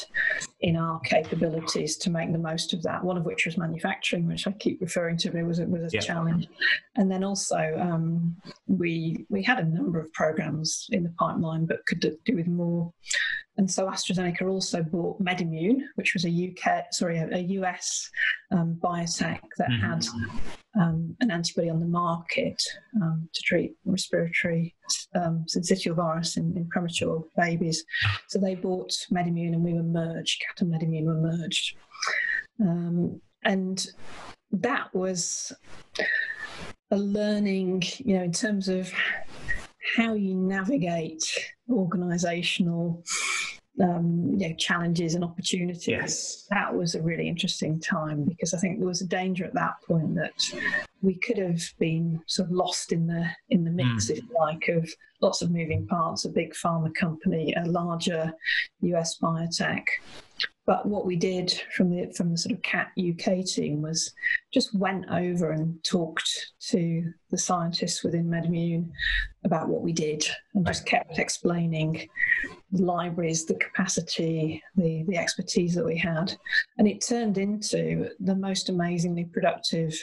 [0.62, 3.03] in our capabilities to make the most of that.
[3.03, 6.47] One of which was manufacturing, which I keep referring to, was a, was a challenge.
[6.95, 8.36] And then also um,
[8.67, 12.91] we we had a number of programs in the pipeline, but could do with more.
[13.58, 18.10] And so AstraZeneca also bought MedImmune, which was a UK, sorry, a, US
[18.52, 19.86] um, biotech that mm-hmm.
[19.86, 20.06] had
[20.80, 22.62] um, an antibody on the market
[23.02, 24.76] um, to treat respiratory
[25.15, 27.84] um, syncytial virus in, in, premature babies.
[28.28, 31.76] So they bought MedImmune and we were merged, CAT and MedImmune were merged.
[32.62, 33.88] Um, and
[34.52, 35.52] that was
[36.91, 38.91] a learning, you know, in terms of
[39.96, 41.24] how you navigate
[41.70, 43.04] organizational
[43.81, 45.87] um, you know, challenges and opportunities.
[45.87, 46.47] Yes.
[46.49, 49.75] That was a really interesting time because I think there was a danger at that
[49.87, 50.33] point that
[51.01, 54.11] we could have been sort of lost in the in the mix, mm.
[54.11, 54.89] if you like, of
[55.21, 58.33] lots of moving parts, a big pharma company, a larger
[58.81, 59.83] US biotech,
[60.67, 64.13] but what we did from the from the sort of CAT UK team was
[64.53, 68.89] just went over and talked to the scientists within MedImmune
[69.45, 72.08] about what we did and just kept explaining
[72.73, 76.36] the libraries, the capacity, the, the expertise that we had.
[76.77, 79.93] And it turned into the most amazingly productive,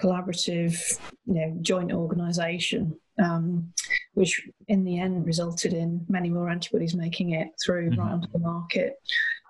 [0.00, 3.72] collaborative, you know, joint organization um,
[4.14, 8.00] which in the end resulted in many more antibodies making it through mm-hmm.
[8.00, 8.94] right onto the market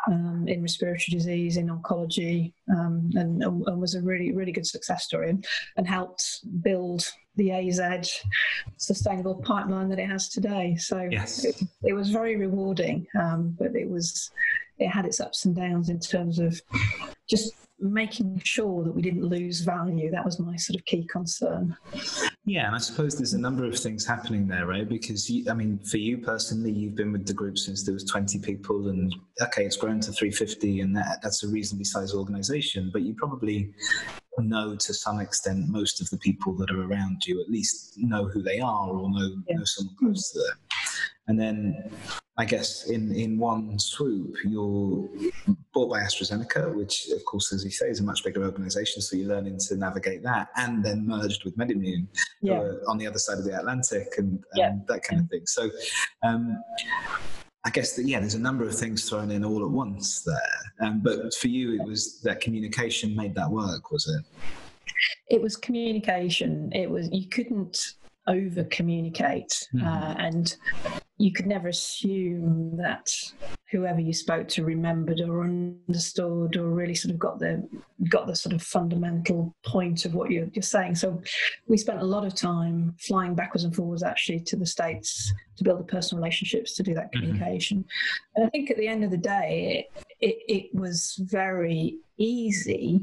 [0.08, 5.04] um, in respiratory disease, in oncology, um, and, and, was a really, really good success
[5.04, 5.44] story and,
[5.76, 7.80] and helped build the AZ
[8.76, 10.76] sustainable pipeline that it has today.
[10.76, 11.44] So yes.
[11.44, 14.30] it, it, was very rewarding, um, but it was
[14.78, 16.60] it had its ups and downs in terms of
[17.28, 20.10] just making sure that we didn't lose value.
[20.10, 21.76] That was my sort of key concern.
[22.50, 24.88] Yeah, and I suppose there's a number of things happening there, right?
[24.88, 28.02] Because you, I mean, for you personally, you've been with the group since there was
[28.02, 32.90] 20 people, and okay, it's grown to 350, and that, that's a reasonably sized organization.
[32.92, 33.72] But you probably
[34.38, 38.24] know to some extent most of the people that are around you, at least know
[38.24, 39.58] who they are or know, yeah.
[39.58, 40.58] know someone close to them.
[41.28, 41.92] And then
[42.40, 45.06] I guess in, in one swoop, you're
[45.74, 49.02] bought by AstraZeneca, which, of course, as you say, is a much bigger organization.
[49.02, 52.06] So you're learning to navigate that, and then merged with MedImmune
[52.40, 52.62] yeah.
[52.88, 54.72] on the other side of the Atlantic and, and yeah.
[54.88, 55.42] that kind of thing.
[55.44, 55.68] So
[56.22, 56.56] um,
[57.66, 60.88] I guess that, yeah, there's a number of things thrown in all at once there.
[60.88, 64.24] Um, but for you, it was that communication made that work, was it?
[65.28, 66.72] It was communication.
[66.72, 69.86] It was, you couldn't over communicate mm-hmm.
[69.86, 70.56] uh, and
[71.20, 73.14] you could never assume that
[73.70, 77.68] whoever you spoke to remembered or understood or really sort of got the
[78.08, 81.20] got the sort of fundamental point of what you're, you're saying so
[81.68, 85.62] we spent a lot of time flying backwards and forwards actually to the states to
[85.62, 87.20] build the personal relationships to do that mm-hmm.
[87.20, 88.36] communication mm-hmm.
[88.36, 89.86] and i think at the end of the day
[90.20, 92.98] it, it, it was very easy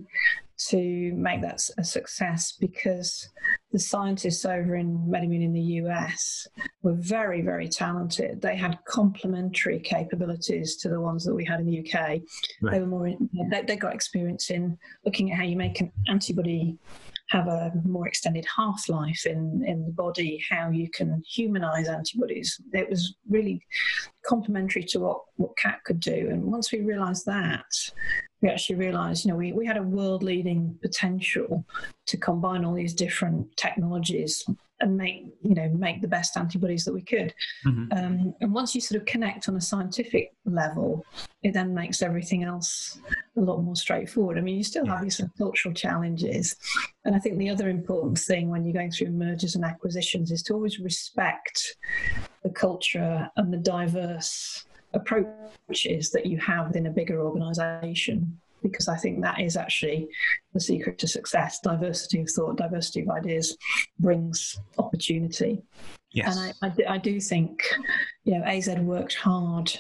[0.57, 3.29] to make that a success because
[3.71, 6.47] the scientists over in MedImmune in the US
[6.81, 8.41] were very, very talented.
[8.41, 12.21] They had complementary capabilities to the ones that we had in the UK.
[12.61, 12.71] Right.
[12.71, 13.13] They were more,
[13.51, 16.77] they, they got experience in looking at how you make an antibody
[17.29, 22.59] have a more extended half life in, in the body, how you can humanize antibodies.
[22.73, 23.61] It was really
[24.25, 26.29] complementary to what, what CAT could do.
[26.31, 27.65] And once we realized that,
[28.41, 31.65] we actually realized, you know, we, we had a world leading potential
[32.05, 34.45] to combine all these different technologies
[34.79, 37.33] and make, you know, make the best antibodies that we could.
[37.65, 37.97] Mm-hmm.
[37.97, 41.05] Um, and once you sort of connect on a scientific level,
[41.43, 42.99] it then makes everything else
[43.37, 44.37] a lot more straightforward.
[44.37, 46.55] I mean, you still have these cultural challenges.
[47.05, 50.43] And I think the other important thing when you're going through mergers and acquisitions is
[50.43, 51.75] to always respect
[52.43, 58.97] the culture and the diverse approaches that you have within a bigger organization because I
[58.97, 60.07] think that is actually
[60.53, 61.59] the secret to success.
[61.59, 63.57] Diversity of thought, diversity of ideas
[63.99, 65.61] brings opportunity.
[66.11, 66.35] Yes.
[66.35, 67.61] And I, I, do, I do think,
[68.23, 69.71] you know, AZ worked hard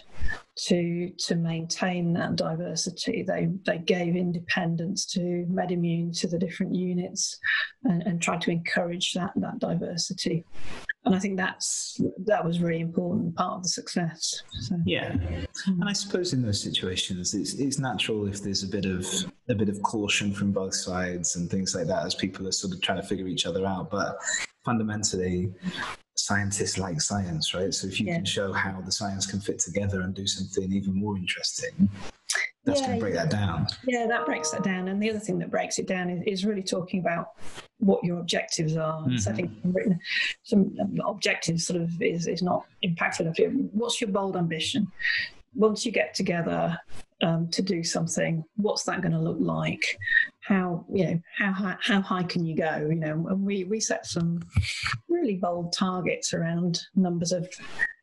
[0.65, 3.23] to to maintain that diversity.
[3.23, 7.39] They they gave independence to MedImmune to the different units
[7.83, 10.45] and, and tried to encourage that that diversity.
[11.05, 14.41] And I think that's that was really important part of the success.
[14.61, 14.75] So.
[14.85, 15.81] Yeah, hmm.
[15.81, 19.05] and I suppose in those situations, it's it's natural if there's a bit of
[19.49, 22.73] a bit of caution from both sides and things like that as people are sort
[22.73, 23.89] of trying to figure each other out.
[23.89, 24.17] But
[24.65, 25.53] fundamentally,
[26.15, 27.73] scientists like science, right?
[27.73, 28.15] So if you yeah.
[28.15, 31.89] can show how the science can fit together and do something even more interesting,
[32.67, 33.65] that's yeah, going to break that down.
[33.87, 34.89] Yeah, that breaks that down.
[34.89, 37.31] And the other thing that breaks it down is, is really talking about
[37.79, 39.01] what your objectives are.
[39.01, 39.17] Mm-hmm.
[39.17, 39.99] Setting written
[40.43, 40.75] some
[41.05, 43.37] objectives sort of is, is not impactful enough.
[43.71, 44.91] What's your bold ambition?
[45.55, 46.77] Once you get together
[47.23, 49.97] um, to do something, what's that going to look like?
[50.47, 53.27] How you know how high, how high can you go you know?
[53.29, 54.39] And we we set some
[55.09, 57.49] really bold targets around numbers of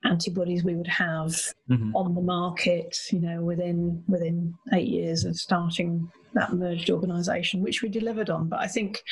[0.04, 1.30] antibodies we would have
[1.70, 1.96] mm-hmm.
[1.96, 7.83] on the market you know within within 8 years of starting that merged organization which
[7.83, 8.48] we delivered on.
[8.48, 9.02] But i think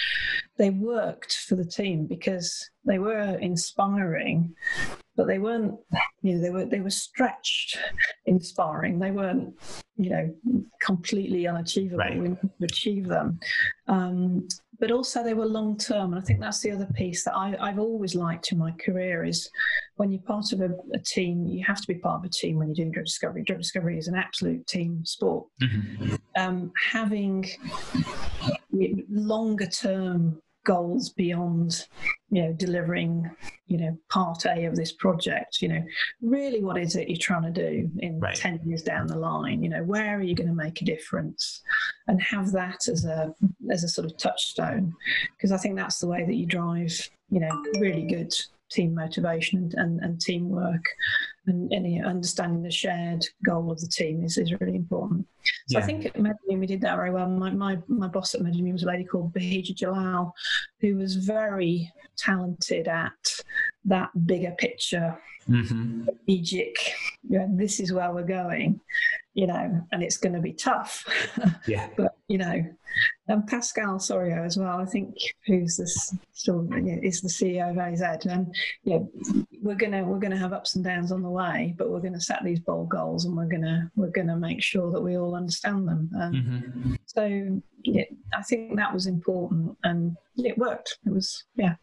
[0.59, 4.55] they worked for the team because they were inspiring
[5.17, 5.75] but they weren't
[6.23, 7.79] you know they were they were stretched
[8.27, 9.55] inspiring they weren't
[9.97, 10.35] you know
[10.81, 12.19] completely unachievable right.
[12.19, 13.39] we to achieve them
[13.89, 14.47] um,
[14.79, 17.55] but also they were long term and i think that's the other piece that I,
[17.61, 19.51] have always liked in my career is
[19.97, 22.57] when you're part of a, a, team you have to be part of a team
[22.57, 26.15] when you're doing drug discovery drug discovery is an absolute team sport mm-hmm.
[26.37, 27.47] um, having
[29.11, 31.87] longer term goals beyond
[32.31, 33.29] you know delivering
[33.67, 35.83] you know part a of this project you know
[36.21, 38.37] really what is it you're trying to do in right.
[38.37, 39.63] 10 years down the line?
[39.63, 41.63] You know where are you going to make a difference?
[42.07, 43.35] And have that as a
[43.71, 44.93] as a sort of touchstone
[45.37, 46.93] because i think that's the way that you drive
[47.31, 48.35] you know really good
[48.71, 50.85] team motivation and, and, and teamwork
[51.47, 55.27] and any understanding the shared goal of the team is, is really important.
[55.69, 55.81] So yeah.
[55.81, 57.29] I think at MedImmune we did that very well.
[57.29, 60.35] My, my, my boss at MedImmune was a lady called Bahija Jalal,
[60.81, 63.13] who was very talented at
[63.85, 66.05] that bigger picture, mm-hmm.
[66.05, 66.77] strategic,
[67.29, 68.81] you know, this is where we're going,
[69.35, 71.05] you know, and it's going to be tough.
[71.67, 71.89] yeah.
[71.97, 72.63] but, you know,
[73.29, 75.15] and Pascal Soriot as well, I think,
[75.47, 80.37] who's this still is the CEO of AZ, and you know, we're gonna we're gonna
[80.37, 83.37] have ups and downs on the way, but we're gonna set these bold goals, and
[83.37, 86.11] we're gonna we're gonna make sure that we all understand them.
[86.21, 86.95] Um, mm-hmm.
[87.07, 90.99] So yeah, I think that was important, and it worked.
[91.07, 91.77] It was yeah.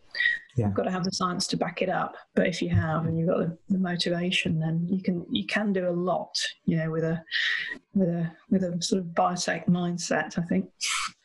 [0.60, 0.66] Yeah.
[0.66, 3.18] You've got to have the science to back it up, but if you have and
[3.18, 6.36] you've got the, the motivation, then you can you can do a lot.
[6.66, 7.24] You know, with a
[8.00, 10.40] with a with a sort of biotech mindset.
[10.40, 10.70] I think.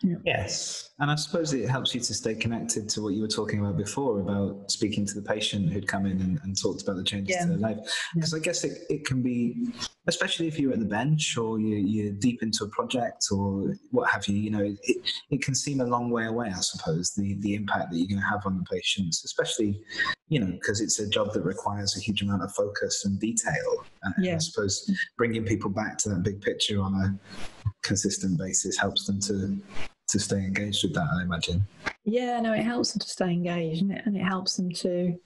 [0.03, 0.17] Yeah.
[0.25, 3.61] Yes, and I suppose it helps you to stay connected to what you were talking
[3.61, 7.05] about before about speaking to the patient who'd come in and, and talked about the
[7.05, 7.43] changes yeah.
[7.43, 7.79] to their life.
[8.15, 8.39] Because yeah.
[8.39, 9.69] I guess it, it can be,
[10.09, 14.11] especially if you're at the bench or you, you're deep into a project or what
[14.11, 14.37] have you.
[14.37, 14.99] You know, it,
[15.31, 16.49] it can seem a long way away.
[16.49, 19.81] I suppose the the impact that you're going to have on the patients, especially
[20.29, 23.85] you know, because it's a job that requires a huge amount of focus and detail.
[24.03, 24.35] And yeah.
[24.37, 29.21] I suppose bringing people back to that big picture on a consistent basis helps them
[29.21, 29.59] to
[30.07, 31.09] to stay engaged with that.
[31.19, 31.67] I imagine.
[32.05, 35.19] Yeah, no, it helps them to stay engaged, and it, and it helps them to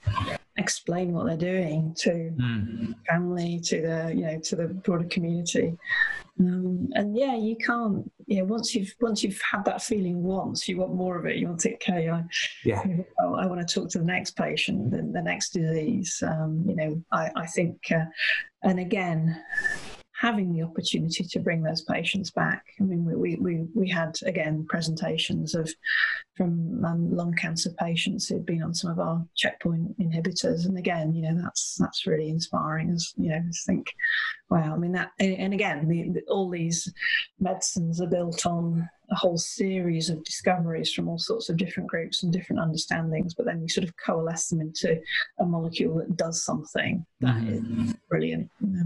[0.57, 2.95] explain what they're doing to mm.
[3.09, 5.77] family, to the you know to the broader community.
[6.41, 8.11] Um, and yeah, you can't.
[8.27, 11.37] Yeah, once you've once you've had that feeling once, you want more of it.
[11.37, 12.23] You want to okay, I,
[12.65, 12.85] yeah,
[13.21, 16.23] oh, I want to talk to the next patient, the, the next disease.
[16.25, 18.05] Um, you know, I, I think, uh,
[18.63, 19.43] and again,
[20.19, 22.65] having the opportunity to bring those patients back.
[22.81, 25.73] I mean, we, we, we had, again, presentations of
[26.37, 30.67] from um, lung cancer patients who'd been on some of our checkpoint inhibitors.
[30.67, 33.95] And again, you know, that's that's really inspiring as, you know, think,
[34.51, 36.93] wow, I mean, that, and again, the, the, all these
[37.39, 42.25] medicines are built on a whole series of discoveries from all sorts of different groups
[42.25, 45.01] and different understandings, but then you sort of coalesce them into
[45.39, 47.85] a molecule that does something that mm-hmm.
[47.85, 48.51] is brilliant.
[48.61, 48.85] You know?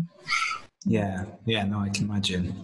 [0.85, 2.55] Yeah, yeah, no, I can imagine.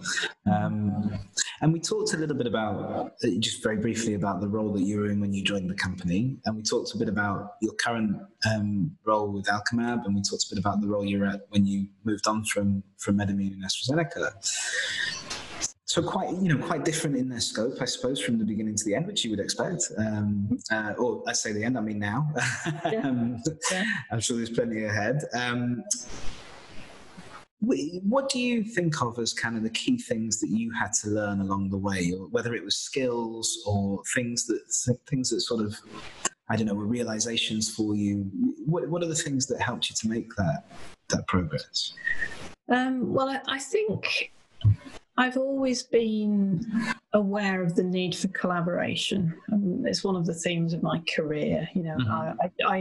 [0.45, 1.19] Um,
[1.61, 4.81] and we talked a little bit about, uh, just very briefly, about the role that
[4.81, 6.37] you were in when you joined the company.
[6.45, 8.17] And we talked a bit about your current
[8.49, 11.41] um, role with Alchemab, and we talked a bit about the role you were at
[11.49, 14.33] when you moved on from, from MedImmune and AstraZeneca.
[15.85, 18.85] So quite, you know, quite different in their scope, I suppose, from the beginning to
[18.85, 19.83] the end, which you would expect.
[19.97, 22.31] Um, uh, or I say the end, I mean now.
[22.85, 23.01] Yeah.
[23.07, 23.41] um,
[23.71, 23.83] yeah.
[24.11, 25.23] I'm sure there's plenty ahead.
[27.61, 31.09] What do you think of as kind of the key things that you had to
[31.09, 34.61] learn along the way, or whether it was skills or things that
[35.07, 35.75] things that sort of
[36.49, 38.29] I don't know were realizations for you?
[38.65, 40.63] What what are the things that helped you to make that
[41.09, 41.93] that progress?
[42.69, 44.31] Um, well, I, I think
[45.19, 46.65] I've always been
[47.11, 49.35] aware of the need for collaboration.
[49.51, 51.67] Um, it's one of the themes of my career.
[51.73, 52.09] You know, mm-hmm.
[52.09, 52.77] I, I, I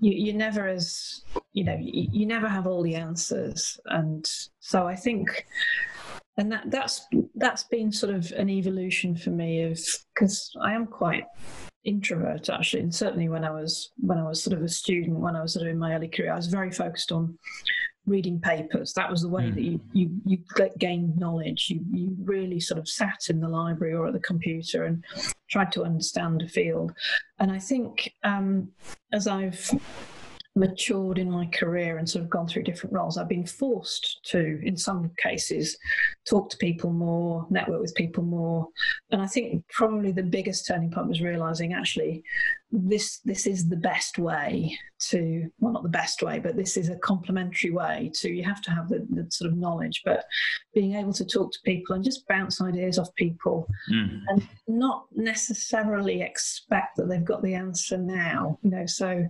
[0.00, 4.88] you, you, never as you know, you, you never have all the answers, and so
[4.88, 5.46] I think,
[6.36, 7.06] and that that's
[7.36, 9.78] that's been sort of an evolution for me of
[10.14, 11.26] because I am quite
[11.84, 15.36] introvert actually and certainly when i was when i was sort of a student when
[15.36, 17.38] i was sort of in my early career i was very focused on
[18.06, 18.92] reading papers.
[18.92, 19.54] That was the way mm.
[19.54, 20.38] that you, you, you
[20.78, 21.70] gained knowledge.
[21.70, 25.04] You, you really sort of sat in the library or at the computer and
[25.50, 26.92] tried to understand a field.
[27.38, 28.68] And I think um,
[29.12, 29.70] as I've
[30.56, 34.60] matured in my career and sort of gone through different roles, I've been forced to,
[34.62, 35.76] in some cases,
[36.28, 38.68] talk to people more, network with people more.
[39.10, 42.22] And I think probably the biggest turning point was realizing actually
[42.74, 46.88] this this is the best way to well not the best way but this is
[46.88, 50.24] a complementary way to you have to have the, the sort of knowledge but
[50.74, 54.20] being able to talk to people and just bounce ideas off people mm.
[54.28, 59.24] and not necessarily expect that they've got the answer now you know so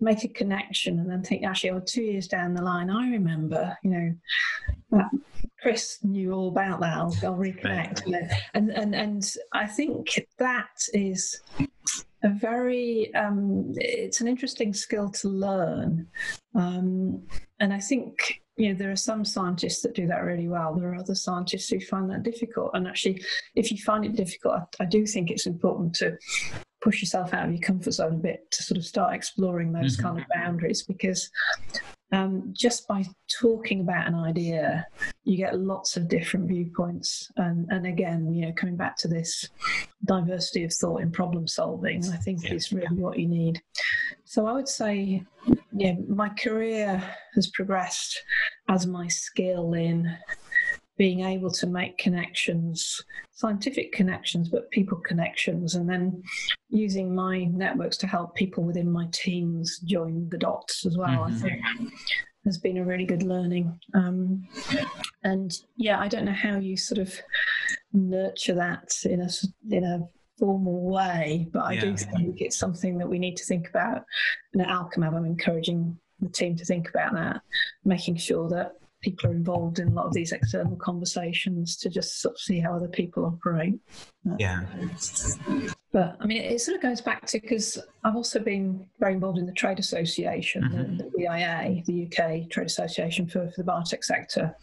[0.00, 3.76] make a connection and then think actually oh two years down the line i remember
[3.82, 4.14] you know
[4.90, 5.10] that
[5.60, 6.96] Chris knew all about that.
[6.96, 8.02] I'll, I'll reconnect,
[8.54, 11.40] and and and I think that is
[12.22, 16.06] a very um, it's an interesting skill to learn.
[16.54, 17.26] Um,
[17.60, 20.74] and i think you know there are some scientists that do that really well.
[20.74, 22.70] There are other scientists who find that difficult.
[22.74, 23.22] And actually
[23.54, 26.16] if you find it difficult i, I do think it's important to
[26.82, 29.96] push yourself out of your comfort zone a bit to sort of start exploring those
[29.96, 30.06] mm-hmm.
[30.06, 31.28] kind of boundaries because
[32.12, 33.04] um, just by
[33.40, 34.86] talking about an idea,
[35.24, 37.30] you get lots of different viewpoints.
[37.36, 39.48] And, and again, you know, coming back to this
[40.04, 42.54] diversity of thought in problem solving, I think yeah.
[42.54, 43.60] is really what you need.
[44.24, 45.24] So I would say,
[45.72, 47.02] yeah, my career
[47.34, 48.22] has progressed
[48.68, 50.16] as my skill in
[50.96, 53.02] being able to make connections,
[53.36, 56.22] scientific connections, but people connections, and then
[56.70, 61.26] using my networks to help people within my teams join the dots as well.
[61.28, 61.46] Mm-hmm.
[61.46, 61.92] I think
[62.46, 63.78] has been a really good learning.
[63.92, 64.48] Um,
[65.24, 67.12] and yeah, I don't know how you sort of
[67.92, 69.28] nurture that in a
[69.70, 70.08] in a
[70.38, 71.80] formal way, but I yeah.
[71.80, 74.04] do think it's something that we need to think about.
[74.52, 77.42] And at Alchemab, I'm encouraging the team to think about that,
[77.84, 78.72] making sure that
[79.06, 82.58] people are involved in a lot of these external conversations to just sort of see
[82.58, 83.78] how other people operate.
[84.36, 84.62] Yeah.
[85.92, 89.38] but I mean, it, sort of goes back to because I've also been very involved
[89.38, 90.96] in the trade association, mm-hmm.
[90.96, 94.56] the, the BIA, the UK Trade Association for, for the biotech sector.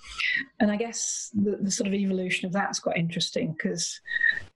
[0.59, 4.01] And I guess the, the sort of evolution of that's quite interesting because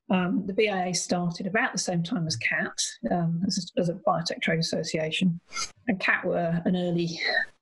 [0.09, 2.77] um, the BIA started about the same time as CAT,
[3.09, 5.39] um, as, a, as, a, biotech trade association,
[5.87, 7.19] and CAT were an early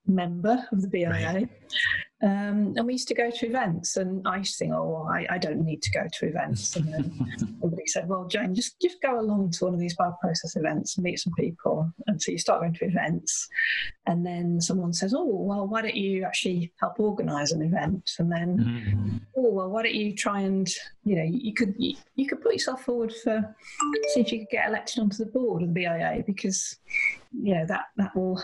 [0.08, 1.10] member of the BIA.
[1.10, 1.50] Right.
[2.26, 5.28] Um, and we used to go to events, and I used to think, oh, I,
[5.30, 6.76] I don't need to go to events.
[6.76, 7.28] And then
[7.62, 11.04] somebody said, well, Jane, just just go along to one of these bioprocess events and
[11.04, 11.88] meet some people.
[12.08, 13.48] And so you start going to events,
[14.08, 18.10] and then someone says, oh, well, why don't you actually help organise an event?
[18.18, 19.18] And then, mm-hmm.
[19.38, 20.68] oh, well, why don't you try and,
[21.04, 23.56] you know, you could you, you could put yourself forward for
[24.14, 26.78] see if you could get elected onto the board of the BIA because,
[27.34, 28.44] you know, that that will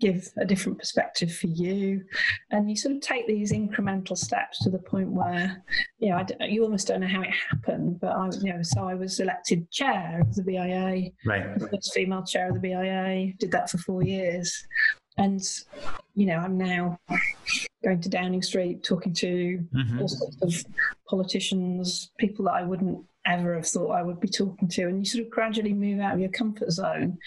[0.00, 2.04] give a different perspective for you
[2.50, 5.62] and you sort of take these incremental steps to the point where
[5.98, 8.94] you know you almost don't know how it happened but i you know so i
[8.94, 13.50] was elected chair of the bia right the first female chair of the bia did
[13.50, 14.66] that for four years
[15.16, 15.42] and
[16.14, 16.98] you know i'm now
[17.82, 20.00] going to downing street talking to mm-hmm.
[20.00, 20.72] all sorts of
[21.08, 24.84] politicians people that i wouldn't ever have thought I would be talking to.
[24.84, 27.18] And you sort of gradually move out of your comfort zone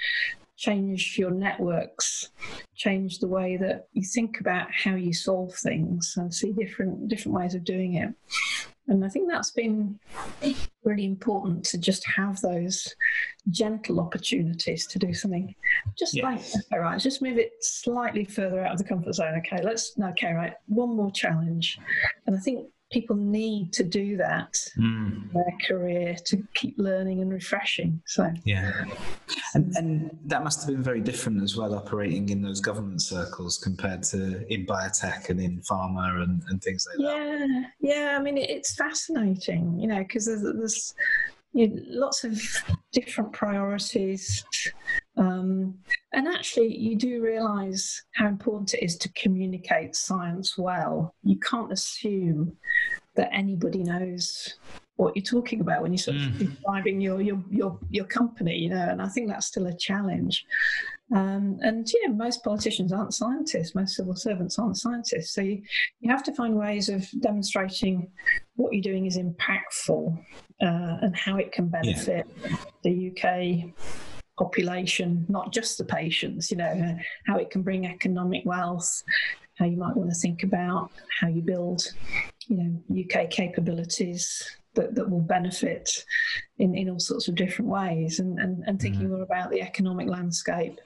[0.62, 2.30] change your networks,
[2.76, 7.36] change the way that you think about how you solve things and see different different
[7.36, 8.14] ways of doing it.
[8.88, 10.00] And I think that's been
[10.84, 12.94] really important to just have those
[13.50, 15.56] gentle opportunities to do something
[15.98, 19.40] just like okay, right, just move it slightly further out of the comfort zone.
[19.40, 21.80] Okay, let's okay, right, one more challenge.
[22.28, 25.14] And I think people need to do that mm.
[25.14, 28.02] in their career to keep learning and refreshing.
[28.06, 28.84] So yeah,
[29.54, 33.58] and and that must have been very different as well, operating in those government circles
[33.58, 37.48] compared to in biotech and in pharma and, and things like that.
[37.50, 38.18] Yeah, yeah.
[38.18, 40.94] I mean, it's fascinating, you know, because there's, there's
[41.54, 42.42] you know, lots of
[42.92, 44.46] different priorities.
[45.18, 45.76] Um,
[46.14, 51.16] and actually, you do realize how important it is to communicate science well.
[51.24, 52.58] You can't assume
[53.16, 54.56] that anybody knows
[54.96, 56.38] what you're talking about when you're sort of mm.
[56.38, 58.88] describing your, your your your company, you know.
[58.90, 60.46] And I think that's still a challenge.
[61.14, 63.76] Um, and yeah, most politicians aren't scientists.
[63.76, 65.34] Most civil servants aren't scientists.
[65.34, 65.62] So you,
[66.00, 68.10] you have to find ways of demonstrating
[68.56, 70.18] what you're doing is impactful
[70.62, 72.56] uh, and how it can benefit yeah.
[72.84, 73.74] the UK
[74.42, 79.04] population, not just the patients, you know, how it can bring economic wealth,
[79.60, 80.90] how you might want to think about
[81.20, 81.94] how you build,
[82.48, 82.72] you know,
[83.02, 86.06] UK capabilities that, that will benefit
[86.58, 89.12] in, in all sorts of different ways and, and, and thinking mm-hmm.
[89.12, 90.80] more about the economic landscape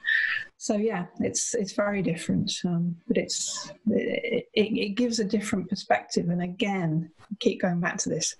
[0.66, 6.30] so yeah, it's it's very different, um, but it's it, it, gives a different perspective.
[6.30, 8.36] And again, keep going back to this,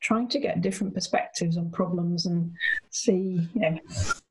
[0.00, 2.52] trying to get different perspectives on problems and
[2.90, 3.78] see, you know,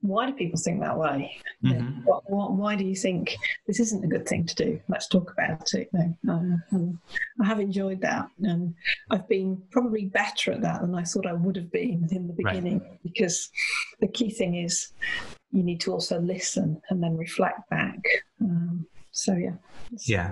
[0.02, 1.38] why do people think that way?
[1.66, 1.68] Mm-hmm.
[1.68, 3.36] You know, what, what, why do you think
[3.66, 4.80] this isn't a good thing to do?
[4.88, 5.90] Let's talk about it.
[5.92, 8.76] You know, uh, I have enjoyed that, and
[9.10, 12.34] I've been probably better at that than I thought I would have been in the
[12.34, 13.00] beginning right.
[13.02, 13.50] because
[14.02, 14.92] the key thing is
[15.52, 18.00] you need to also listen and then reflect back.
[18.42, 19.56] Um, so yeah.
[20.06, 20.32] Yeah.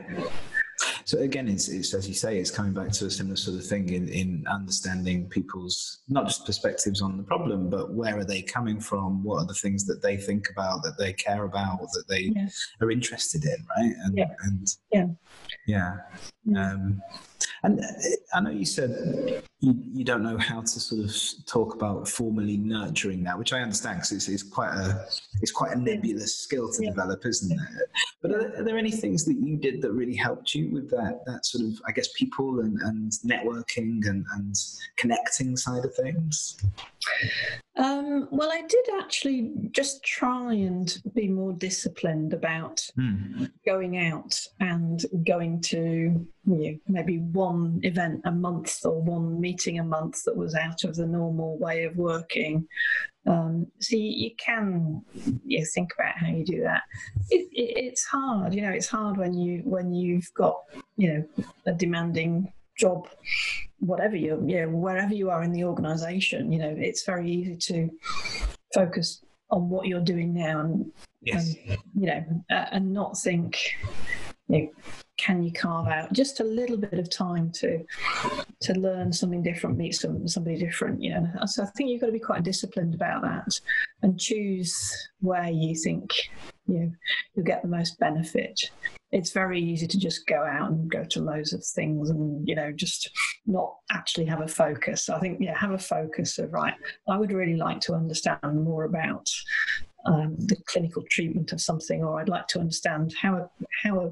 [1.06, 3.66] So again, it's, it's as you say, it's coming back to a similar sort of
[3.66, 8.42] thing in, in understanding people's not just perspectives on the problem, but where are they
[8.44, 9.24] coming from?
[9.24, 12.48] What are the things that they think about, that they care about, that they yeah.
[12.82, 13.96] are interested in, right?
[14.04, 15.08] And yeah, and yeah,
[16.46, 16.72] yeah.
[16.72, 17.02] Um,
[17.68, 17.88] and uh,
[18.34, 21.14] I know you said you, you don't know how to sort of
[21.46, 25.06] talk about formally nurturing that, which I understand because it's, it's quite a
[25.42, 26.92] it's quite a nebulous skill to yeah.
[26.92, 27.90] develop, isn't it?
[28.22, 31.22] But are, are, there any things that you did that really helped you with that
[31.26, 34.56] that sort of I guess people and, and networking and, and
[34.98, 36.58] connecting side of things?
[37.78, 43.52] Um, well, I did actually just try and be more disciplined about mm.
[43.66, 49.78] going out and going to you know, maybe one event a month or one meeting
[49.78, 52.68] a month that was out of the normal way of working.
[53.28, 55.04] Um, so you, you, can
[55.46, 56.82] you think about how you do that.
[57.30, 58.72] It, it, it's hard, you know.
[58.72, 60.64] It's hard when you when you've got
[60.96, 63.10] you know a demanding job,
[63.80, 67.90] whatever you, yeah, wherever you are in the organisation, you know, it's very easy to
[68.74, 71.56] focus on what you're doing now and, yes.
[71.68, 73.60] and you know, uh, and not think,
[74.50, 74.70] you know,
[75.18, 77.84] can you carve out just a little bit of time to
[78.62, 81.02] to learn something different, meet some, somebody different?
[81.02, 83.60] You know, so I think you've got to be quite disciplined about that
[84.04, 86.12] and choose where you think
[86.68, 86.92] you know,
[87.36, 88.70] you'll get the most benefit.
[89.12, 92.56] It's very easy to just go out and go to loads of things and you
[92.56, 93.10] know just
[93.46, 95.10] not actually have a focus.
[95.10, 96.74] I think yeah have a focus of right
[97.10, 99.30] i would really like to understand more about
[100.06, 103.50] um, the clinical treatment of something or i'd like to understand how a,
[103.84, 104.12] how a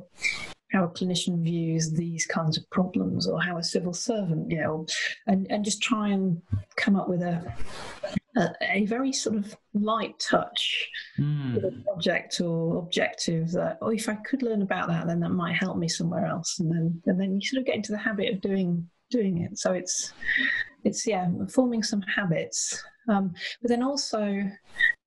[0.71, 4.85] how a clinician views these kinds of problems or how a civil servant you know
[5.27, 6.41] and and just try and
[6.75, 7.53] come up with a
[8.35, 11.83] a, a very sort of light touch mm.
[11.83, 15.77] project or objective that oh if i could learn about that then that might help
[15.77, 18.41] me somewhere else and then and then you sort of get into the habit of
[18.41, 20.13] doing doing it so it's
[20.83, 24.49] it's yeah forming some habits um, but then also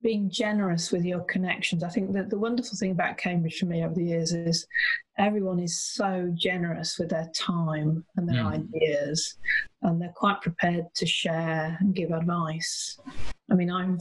[0.03, 1.83] being generous with your connections.
[1.83, 4.66] I think that the wonderful thing about Cambridge for me over the years is
[5.19, 8.53] everyone is so generous with their time and their mm.
[8.53, 9.37] ideas,
[9.83, 12.99] and they're quite prepared to share and give advice.
[13.51, 13.99] I mean, I've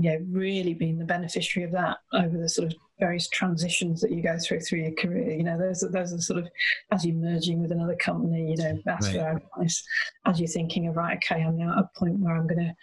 [0.00, 4.22] yeah really been the beneficiary of that over the sort of various transitions that you
[4.22, 5.32] go through through your career.
[5.32, 6.48] You know, those are, those are sort of
[6.90, 8.50] as you're merging with another company.
[8.50, 9.16] You know, ask right.
[9.16, 9.84] for advice
[10.26, 11.18] as you're thinking of right.
[11.18, 12.74] Okay, I'm now at a point where I'm going to,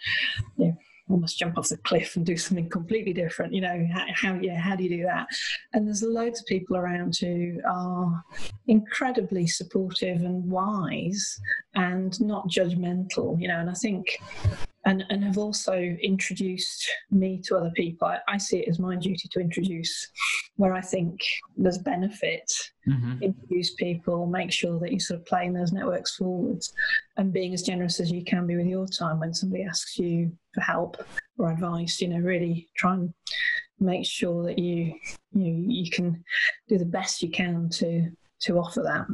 [0.56, 0.76] you know,
[1.08, 3.52] almost jump off the cliff and do something completely different.
[3.52, 5.26] You know, how, how, yeah, how do you do that?
[5.72, 8.22] And there's loads of people around who are
[8.66, 11.38] incredibly supportive and wise
[11.74, 13.40] and not judgmental.
[13.40, 14.18] You know, and I think
[14.84, 18.08] and, and have also introduced me to other people.
[18.08, 20.08] I, I, see it as my duty to introduce
[20.56, 21.20] where I think
[21.56, 22.50] there's benefit,
[22.88, 23.22] mm-hmm.
[23.22, 26.72] introduce people, make sure that you're sort of playing those networks forwards
[27.16, 30.32] and being as generous as you can be with your time when somebody asks you
[30.52, 31.02] for help
[31.38, 33.14] or advice, you know, really try and
[33.78, 34.94] make sure that you
[35.32, 36.24] you know, you can
[36.68, 38.10] do the best you can to
[38.40, 39.06] to offer that.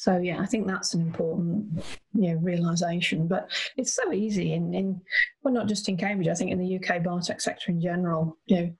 [0.00, 1.84] So yeah, I think that's an important
[2.14, 3.28] you know realization.
[3.28, 4.98] But it's so easy in, in
[5.42, 8.56] well not just in Cambridge, I think in the UK biotech sector in general, you
[8.56, 8.74] know,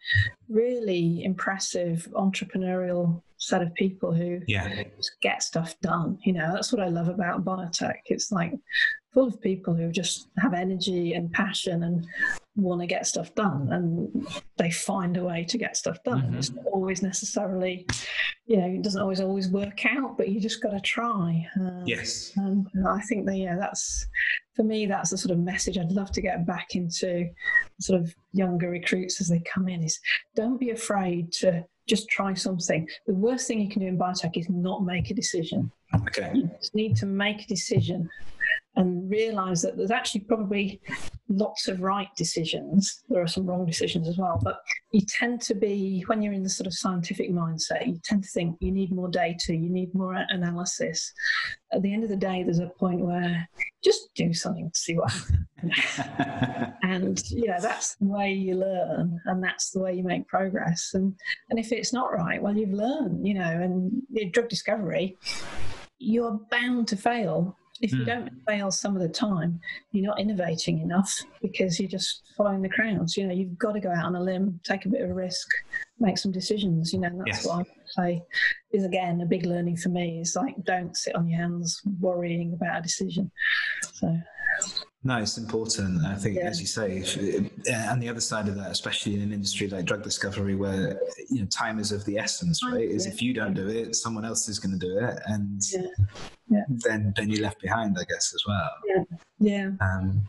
[0.49, 4.85] really impressive entrepreneurial set of people who yeah.
[5.21, 6.19] get stuff done.
[6.25, 7.99] You know, that's what I love about biotech.
[8.07, 8.55] It's like
[9.13, 12.07] full of people who just have energy and passion and
[12.57, 16.23] want to get stuff done and they find a way to get stuff done.
[16.23, 16.39] Mm-hmm.
[16.39, 17.87] it's not always necessarily
[18.47, 21.47] you know it doesn't always always work out but you just got to try.
[21.57, 22.33] Um, yes.
[22.37, 24.07] and i think that yeah that's
[24.55, 27.29] for me that's the sort of message i'd love to get back into
[27.81, 29.99] sort of younger recruits as they come in is
[30.35, 32.89] don't be afraid to just try something.
[33.09, 35.73] The worst thing you can do in biotech is not make a decision.
[35.97, 36.31] Okay.
[36.35, 38.09] You just need to make a decision
[38.77, 40.81] and realize that there's actually probably
[41.29, 43.03] lots of right decisions.
[43.09, 44.61] There are some wrong decisions as well, but
[44.93, 48.29] you tend to be, when you're in the sort of scientific mindset, you tend to
[48.31, 51.13] think you need more data, you need more analysis.
[51.73, 53.49] At the end of the day, there's a point where
[53.83, 55.11] just do something, see what
[55.59, 56.77] happens.
[56.83, 60.91] and, you know, that's the way you learn and that's the way you make progress.
[60.95, 61.15] And,
[61.51, 64.03] and if it's not right, well, you've learned, you know, and
[64.33, 65.17] drug discovery,
[65.99, 68.07] you're bound to fail if you mm.
[68.07, 69.61] don't fail some of the time,
[69.93, 73.17] you're not innovating enough because you're just following the crowds.
[73.17, 75.15] You know, you've got to go out on a limb, take a bit of a
[75.15, 75.49] risk,
[75.99, 76.93] make some decisions.
[76.93, 77.47] You know, that's yes.
[77.47, 78.23] what I say
[78.73, 80.21] is again a big learning for me.
[80.21, 83.31] Is like don't sit on your hands worrying about a decision.
[83.95, 84.17] So.
[85.03, 86.05] No, it's important.
[86.05, 86.49] I think, yeah.
[86.49, 87.17] as you say, if,
[87.67, 91.01] and the other side of that, especially in an industry like drug discovery, where
[91.31, 92.87] you know time is of the essence, right?
[92.87, 95.87] Is if you don't do it, someone else is going to do it, and yeah.
[96.51, 96.65] Yeah.
[96.69, 98.71] then then you're left behind, I guess, as well.
[98.87, 99.05] Yeah.
[99.39, 99.71] Yeah.
[99.81, 100.29] Um,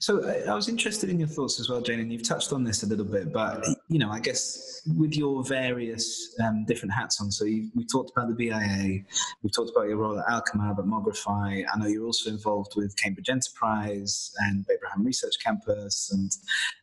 [0.00, 2.64] so uh, I was interested in your thoughts as well, Jane, and you've touched on
[2.64, 7.20] this a little bit, but you know, I guess with your various um, different hats
[7.20, 7.30] on.
[7.30, 9.00] So you, we talked about the BIA,
[9.42, 11.64] we've talked about your role at Alchemab, at Mogrify.
[11.72, 16.30] I know you're also involved with Cambridge Enterprise and Babraham Research Campus, and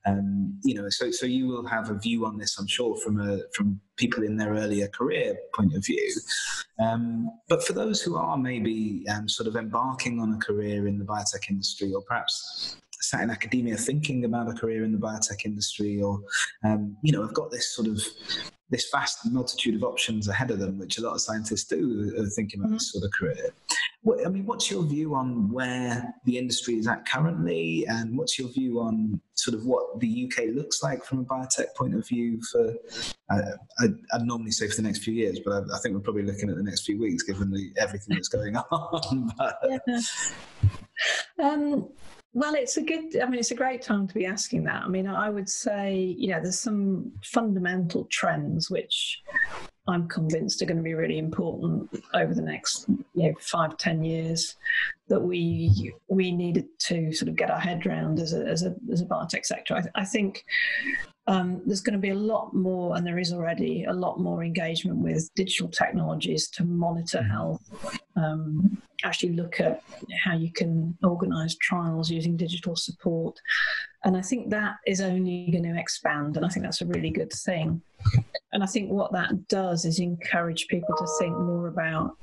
[0.05, 3.19] um, you know, so so you will have a view on this, I'm sure, from
[3.19, 6.13] a from people in their earlier career point of view.
[6.79, 10.97] Um, but for those who are maybe um, sort of embarking on a career in
[10.97, 15.45] the biotech industry, or perhaps sat in academia thinking about a career in the biotech
[15.45, 16.21] industry, or
[16.63, 18.01] um, you know, have got this sort of
[18.69, 22.25] this vast multitude of options ahead of them, which a lot of scientists do, are
[22.27, 22.75] thinking about mm-hmm.
[22.75, 23.53] this sort of career.
[24.25, 28.49] I mean, what's your view on where the industry is at currently, and what's your
[28.49, 32.41] view on sort of what the UK looks like from a biotech point of view
[32.51, 32.73] for?
[33.29, 33.41] Uh,
[33.79, 33.87] I,
[34.17, 36.49] would normally say for the next few years, but I, I, think we're probably looking
[36.49, 39.33] at the next few weeks, given the, everything that's going on.
[39.37, 39.99] but, yeah.
[41.39, 41.89] Um,
[42.33, 44.83] well, it's a good, I mean, it's a great time to be asking that.
[44.83, 49.21] I mean, I would say, you know, there's some fundamental trends which
[49.87, 54.03] I'm convinced are going to be really important over the next, you know, five, ten
[54.03, 54.55] years
[55.07, 58.75] that we we needed to sort of get our head around as a, as a,
[58.91, 59.75] as a biotech sector.
[59.75, 60.43] I, I think
[61.27, 64.43] um, there's going to be a lot more, and there is already a lot more
[64.43, 67.31] engagement with digital technologies to monitor mm-hmm.
[67.31, 67.61] health,
[68.17, 69.83] um, actually look at
[70.23, 73.39] how you can organize trials using digital support.
[74.03, 77.09] And I think that is only going to expand, and I think that's a really
[77.09, 77.81] good thing.
[78.53, 82.15] And I think what that does is encourage people to think more about,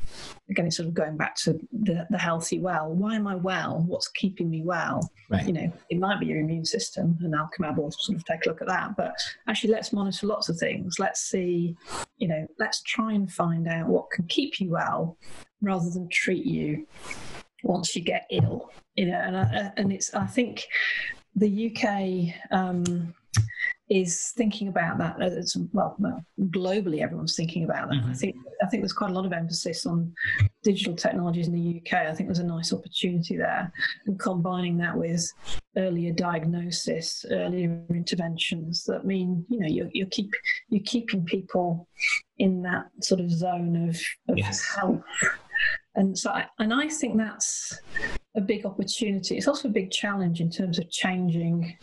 [0.48, 2.90] again, sort of going back to the, the healthy well.
[2.90, 3.84] Why am I well?
[3.86, 5.10] What's keeping me well?
[5.28, 5.46] Right.
[5.46, 8.48] You know, it might be your immune system, and Alchemab will sort of take a
[8.48, 8.96] look at that.
[8.96, 9.14] But
[9.48, 10.98] actually, let's monitor lots of things.
[10.98, 11.76] Let's see,
[12.18, 15.18] you know, let's try and find out what can keep you well
[15.64, 16.86] rather than treat you
[17.62, 18.70] once you get ill.
[18.94, 20.66] You know, and I, and it's I think
[21.34, 23.12] the UK um,
[23.90, 25.20] is thinking about that.
[25.20, 27.96] As, well, well, globally, everyone's thinking about that.
[27.96, 28.10] Mm-hmm.
[28.10, 30.12] I think I think there's quite a lot of emphasis on
[30.62, 32.06] digital technologies in the UK.
[32.06, 33.72] I think there's a nice opportunity there,
[34.06, 35.30] and combining that with
[35.76, 40.32] earlier diagnosis, earlier interventions that mean you know you're, you're keep
[40.68, 41.88] you're keeping people
[42.38, 44.64] in that sort of zone of, of yes.
[44.74, 45.02] health.
[45.96, 47.78] And so, I, and I think that's
[48.36, 49.36] a big opportunity.
[49.36, 51.76] It's also a big challenge in terms of changing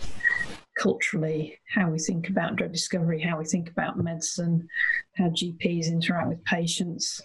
[0.78, 4.68] culturally how we think about drug discovery, how we think about medicine,
[5.16, 7.22] how GPs interact with patients.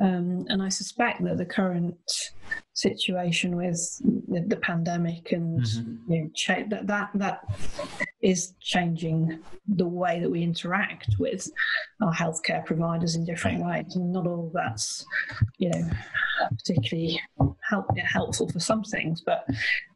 [0.00, 1.96] Um, and I suspect that the current
[2.76, 3.80] situation with
[4.28, 6.12] the, the pandemic and mm-hmm.
[6.12, 7.40] you know, cha- that, that that
[8.20, 11.48] is changing the way that we interact with
[12.02, 13.96] our healthcare providers in different ways.
[13.96, 15.06] And not all that's,
[15.56, 15.88] you know,
[16.50, 17.18] particularly
[17.62, 19.22] help, helpful for some things.
[19.24, 19.46] But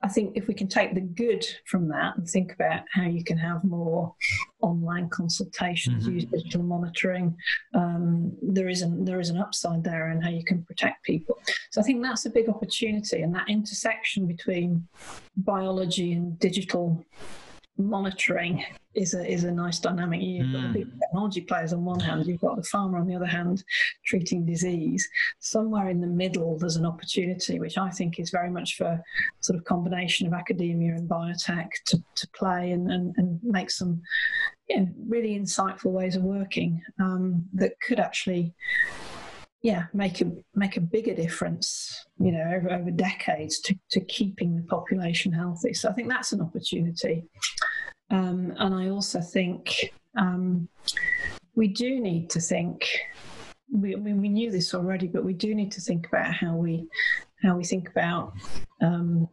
[0.02, 3.22] I think if we can take the good from that and think about how you
[3.22, 4.14] can have more
[4.62, 6.14] online consultations, mm-hmm.
[6.14, 7.36] use digital monitoring,
[7.74, 11.38] um, there is an there is an upside there, and how you can protect people.
[11.70, 14.86] So I think that's a big opportunity, and that intersection between
[15.36, 17.04] biology and digital
[17.76, 20.20] monitoring is a is a nice dynamic.
[20.20, 20.52] You've mm.
[20.52, 20.72] got the hmm.
[20.72, 23.62] big technology players on one hand, you've got the pharma on the other hand,
[24.04, 25.08] treating disease.
[25.38, 29.00] Somewhere in the middle, there's an opportunity, which I think is very much for
[29.40, 34.02] sort of combination of academia and biotech to, to play and, and, and make some
[34.68, 38.52] you know, really insightful ways of working um, that could actually
[39.62, 44.56] yeah make a make a bigger difference you know over, over decades to, to keeping
[44.56, 47.24] the population healthy so i think that's an opportunity
[48.10, 50.68] um, and i also think um,
[51.54, 52.88] we do need to think
[53.72, 56.56] we, I mean, we knew this already, but we do need to think about how
[56.56, 56.88] we
[57.42, 58.32] how we think about
[58.82, 59.28] um,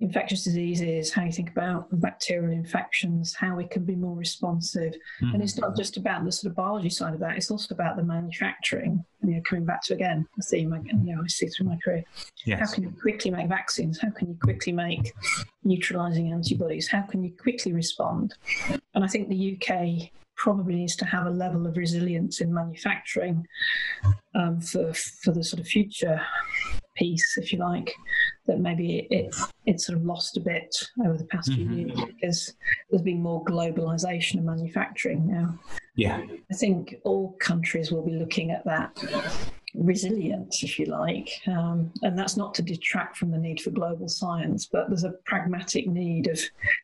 [0.00, 4.94] infectious diseases, how you think about bacterial infections, how we can be more responsive.
[5.22, 5.34] Mm-hmm.
[5.34, 7.96] And it's not just about the sort of biology side of that, it's also about
[7.96, 9.04] the manufacturing.
[9.22, 11.78] You know, coming back to again a theme again, you know, I see through my
[11.82, 12.04] career.
[12.44, 12.60] Yes.
[12.60, 13.98] How can you quickly make vaccines?
[14.00, 15.12] How can you quickly make
[15.64, 16.88] neutralizing antibodies?
[16.88, 18.34] How can you quickly respond?
[18.94, 23.46] And I think the UK probably needs to have a level of resilience in manufacturing
[24.34, 26.20] um, for for the sort of future
[26.96, 27.94] piece, if you like,
[28.46, 29.34] that maybe it
[29.64, 30.74] it sort of lost a bit
[31.04, 31.74] over the past mm-hmm.
[31.74, 32.54] few years because
[32.90, 35.58] there's been more globalization of manufacturing now.
[35.96, 38.96] Yeah, I think all countries will be looking at that
[39.74, 44.08] resilience, if you like, um, and that's not to detract from the need for global
[44.08, 46.40] science, but there's a pragmatic need of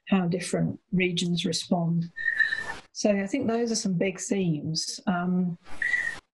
[0.08, 2.04] how different regions respond.
[2.92, 5.00] So I think those are some big themes.
[5.06, 5.58] Um,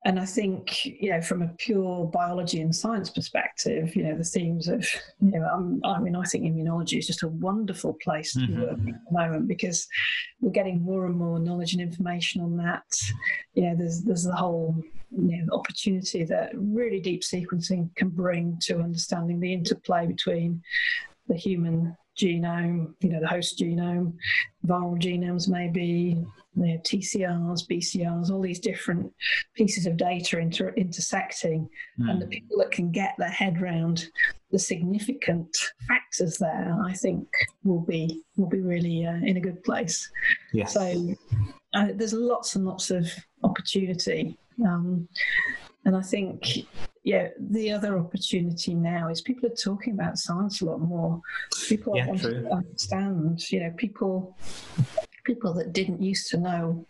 [0.04, 4.22] and I think, you know, from a pure biology and science perspective, you know, the
[4.22, 4.86] themes of,
[5.20, 8.60] you know, um, I mean, I think immunology is just a wonderful place to mm-hmm.
[8.60, 9.88] work at the moment because
[10.40, 12.84] we're getting more and more knowledge and information on that.
[13.54, 14.76] You know, there's there's the whole
[15.10, 20.62] you know, opportunity that really deep sequencing can bring to understanding the interplay between
[21.26, 24.14] the human genome, you know, the host genome,
[24.66, 26.16] viral genomes maybe,
[26.56, 29.12] you know, TCRs, BCRs, all these different
[29.54, 31.68] pieces of data inter- intersecting,
[32.00, 32.10] mm.
[32.10, 34.08] and the people that can get their head around
[34.50, 35.56] the significant
[35.86, 37.28] factors there, I think,
[37.64, 40.10] will be will be really uh, in a good place.
[40.52, 40.74] Yes.
[40.74, 41.14] So
[41.74, 43.06] uh, there's lots and lots of
[43.44, 44.38] opportunity.
[44.66, 45.08] Um,
[45.84, 46.66] and I think,
[47.08, 51.22] yeah, the other opportunity now is people are talking about science a lot more.
[51.66, 52.42] People yeah, want true.
[52.42, 54.36] to understand, you know, people
[55.24, 56.86] people that didn't used to know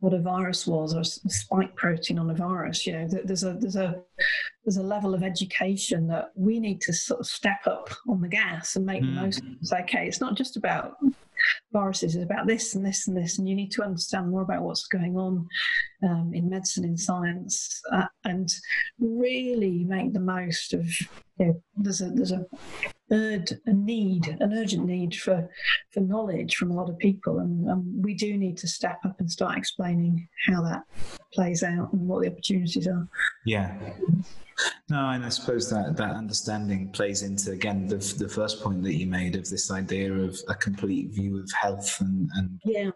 [0.00, 2.86] what a virus was or spike protein on a virus.
[2.86, 4.00] You know, there's a there's a
[4.64, 8.28] there's a level of education that we need to sort of step up on the
[8.28, 9.14] gas and make mm.
[9.14, 9.42] the most.
[9.60, 10.06] It's okay.
[10.06, 10.96] It's not just about
[11.72, 12.16] viruses.
[12.16, 14.86] is about this and this and this, and you need to understand more about what's
[14.86, 15.46] going on
[16.02, 18.48] um, in medicine, in science, uh, and
[18.98, 20.86] really make the most of.
[21.38, 22.46] You know, there's a there's a
[23.10, 25.48] a need, an urgent need for
[25.92, 29.18] for knowledge from a lot of people, and um, we do need to step up
[29.20, 30.82] and start explaining how that
[31.32, 33.08] plays out and what the opportunities are.
[33.44, 33.74] Yeah.
[34.90, 38.94] No, and I suppose that that understanding plays into again the the first point that
[38.94, 42.90] you made of this idea of a complete view of health and and yeah,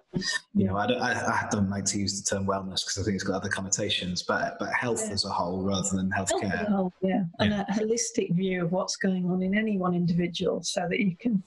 [0.55, 3.03] you know I don't I, I don't like to use the term wellness because I
[3.05, 5.13] think it's got other connotations, but but health yeah.
[5.13, 6.69] as a whole rather than healthcare.
[6.69, 7.09] Health yeah.
[7.09, 11.01] yeah, and a holistic view of what's going on in any one individual, so that
[11.01, 11.43] you can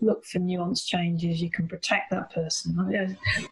[0.00, 2.76] look for nuanced changes, you can protect that person.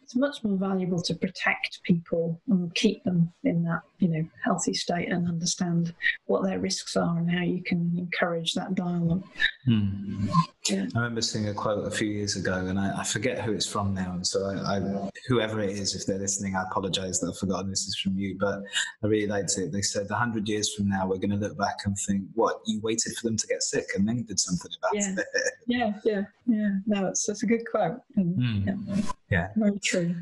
[0.03, 4.73] It's much more valuable to protect people and keep them in that you know healthy
[4.73, 5.86] state and understand
[6.25, 9.23] what their risks are and how you can encourage that dialogue.
[9.65, 10.27] Hmm.
[10.69, 10.85] Yeah.
[10.95, 13.67] I remember seeing a quote a few years ago, and I, I forget who it's
[13.67, 14.11] from now.
[14.13, 17.69] And so, I, I, whoever it is, if they're listening, I apologise that I've forgotten
[17.69, 18.35] this is from you.
[18.39, 18.63] But
[19.03, 19.71] I really liked it.
[19.71, 22.81] They said, "100 years from now, we're going to look back and think, what you
[22.81, 25.15] waited for them to get sick, and then you did something about yeah.
[25.17, 26.69] it." yeah, yeah, yeah.
[26.85, 28.01] No, it's, it's a good quote.
[28.15, 28.65] And, mm.
[28.87, 29.01] yeah.
[29.29, 30.15] yeah, very true.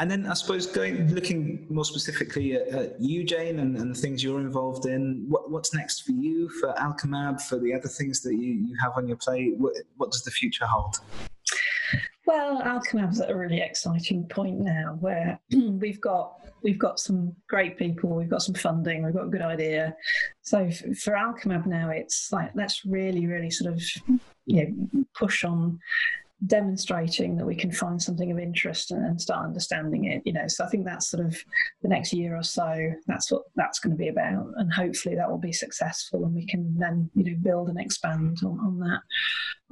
[0.00, 3.98] And then I suppose going looking more specifically at, at you, Jane, and, and, the
[3.98, 5.24] things you're involved in.
[5.28, 8.94] What, what's next for you, for Alchemab, for the other things that you, you have
[8.96, 9.54] on your plate?
[9.56, 10.96] What, what does the future hold?
[12.26, 17.76] Well, Alchemab's at a really exciting point now where we've got we've got some great
[17.78, 19.94] people, we've got some funding, we've got a good idea.
[20.42, 23.82] So for Alchemab now, it's like let's really, really sort of
[24.46, 25.78] you know push on
[26.46, 30.46] demonstrating that we can find something of interest and, and, start understanding it you know
[30.46, 31.34] so i think that's sort of
[31.82, 35.30] the next year or so that's what that's going to be about and hopefully that
[35.30, 39.00] will be successful and we can then you know build and expand on, on that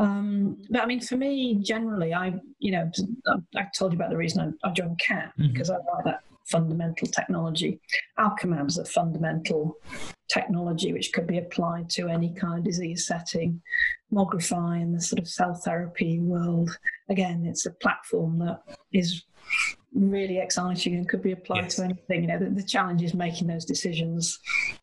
[0.02, 2.90] um, but i mean for me generally i you know
[3.56, 5.52] i, told you about the reason i, I joined cat mm-hmm.
[5.52, 7.80] because i like that fundamental technology.
[8.18, 9.76] Alchemab is a fundamental
[10.32, 13.60] technology which could be applied to any kind of disease setting.
[14.12, 16.76] Mogrify in the sort of cell therapy world,
[17.08, 18.60] again, it's a platform that
[18.92, 19.24] is
[19.94, 21.76] really exciting and could be applied yes.
[21.76, 22.22] to anything.
[22.22, 24.38] You know, the, the, challenge is making those decisions.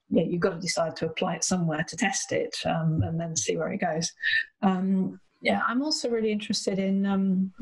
[0.10, 3.36] Yeah, you've got to decide to apply it somewhere to test it um, and then
[3.36, 4.12] see where it goes.
[4.62, 7.54] Um, yeah, I'm also really interested in um,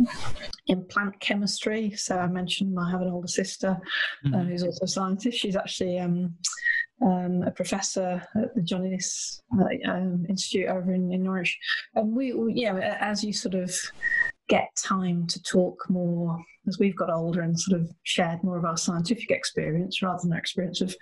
[0.68, 1.92] in plant chemistry.
[1.92, 3.78] So I mentioned I have an older sister
[4.26, 4.36] mm.
[4.36, 5.38] uh, who's also a scientist.
[5.38, 6.34] She's actually um,
[7.02, 11.58] um, a professor at the John Innes uh, um, Institute over in, in Norwich.
[11.95, 13.74] And we, we, yeah, as you sort of
[14.50, 16.38] get time to talk more
[16.68, 20.32] as we've got older and sort of shared more of our scientific experience rather than
[20.32, 20.95] our experience of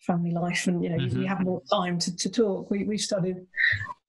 [0.00, 1.22] family life and you know mm-hmm.
[1.22, 3.44] you have more time to, to talk we, we started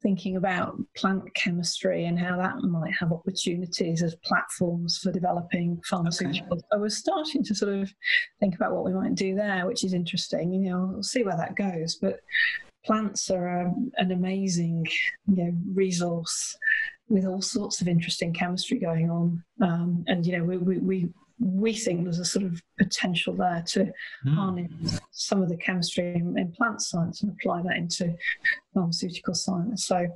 [0.02, 6.52] thinking about plant chemistry and how that might have opportunities as platforms for developing pharmaceuticals.
[6.52, 6.62] Okay.
[6.74, 7.94] I was starting to sort of
[8.40, 10.54] think about what we might do there, which is interesting.
[10.54, 11.96] You know, we'll see where that goes.
[11.96, 12.20] But
[12.86, 14.88] plants are um, an amazing,
[15.28, 16.58] you know, resource
[17.08, 19.44] with all sorts of interesting chemistry going on.
[19.62, 21.10] Um, and you know, we, we, we
[21.42, 23.92] we think there's a sort of potential there to
[24.26, 24.36] mm.
[24.36, 28.16] harness some of the chemistry in, in, plant science and apply that into
[28.76, 29.88] pharmaceutical science.
[29.88, 30.08] So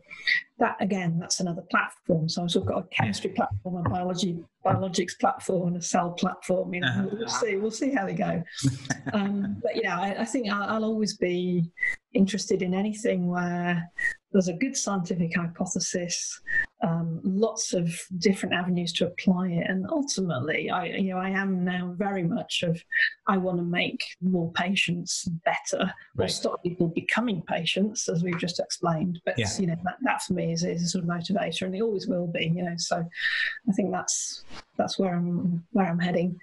[0.60, 2.30] that again, that's another platform.
[2.30, 6.12] So we've sort of got a chemistry platform, a biology biologics platform, and a cell
[6.12, 6.74] platform.
[6.76, 7.08] You know, uh-huh.
[7.12, 7.56] we'll see.
[7.56, 8.44] We'll see how they go.
[9.14, 11.72] um, but you know, I, I think I'll, I'll always be
[12.14, 13.92] interested in anything where
[14.32, 16.40] there's a good scientific hypothesis,
[16.84, 21.64] um, lots of different avenues to apply it, and ultimately, I you know I am
[21.64, 22.82] now very much of
[23.28, 26.26] I want to make more patients better right.
[26.26, 29.22] or stop people becoming patients, as we've just explained.
[29.26, 29.48] But yeah.
[29.58, 32.08] you know that, that for me is, is a sort of motivator, and it always
[32.08, 32.52] will be.
[32.54, 34.44] You know, so I think that's
[34.78, 36.38] that's where I'm where I'm heading,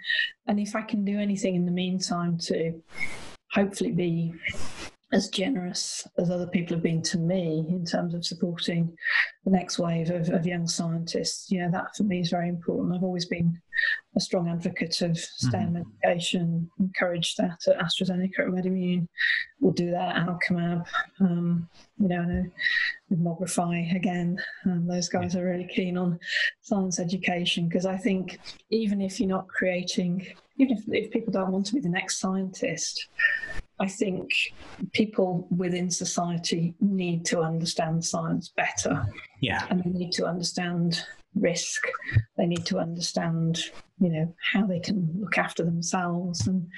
[0.47, 2.83] and if I can do anything in the meantime to
[3.53, 4.35] hopefully be
[5.13, 8.97] as generous as other people have been to me in terms of supporting
[9.45, 11.51] the next wave of, of young scientists.
[11.51, 12.95] You know, that for me is very important.
[12.95, 13.61] I've always been
[14.17, 15.83] a strong advocate of STEM mm-hmm.
[16.05, 19.07] education, encouraged that at AstraZeneca at MedImmune.
[19.61, 20.87] We'll do that at Alchemab.
[21.21, 22.45] Um, you know,
[23.11, 26.19] with Mogrify again, um, those guys are really keen on
[26.63, 28.39] science education because I think
[28.71, 30.27] even if you're not creating,
[30.59, 33.09] even if, if people don't want to be the next scientist,
[33.81, 34.31] I think
[34.93, 39.07] people within society need to understand science better.
[39.41, 39.67] Yeah.
[39.71, 41.05] And they need to understand
[41.35, 41.83] risk.
[42.37, 43.59] They need to understand,
[43.99, 46.69] you know, how they can look after themselves and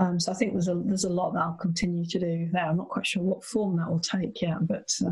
[0.00, 2.64] um, so I think there's a there's a lot that I'll continue to do there.
[2.64, 5.10] I'm not quite sure what form that will take yet, but uh,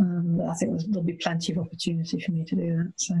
[0.00, 2.92] um, I think there'll be plenty of opportunity for me to do that.
[2.96, 3.14] So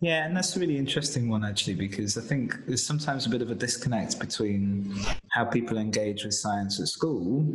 [0.00, 3.42] yeah, and that's a really interesting one actually because I think there's sometimes a bit
[3.42, 4.92] of a disconnect between
[5.28, 7.46] how people engage with science at school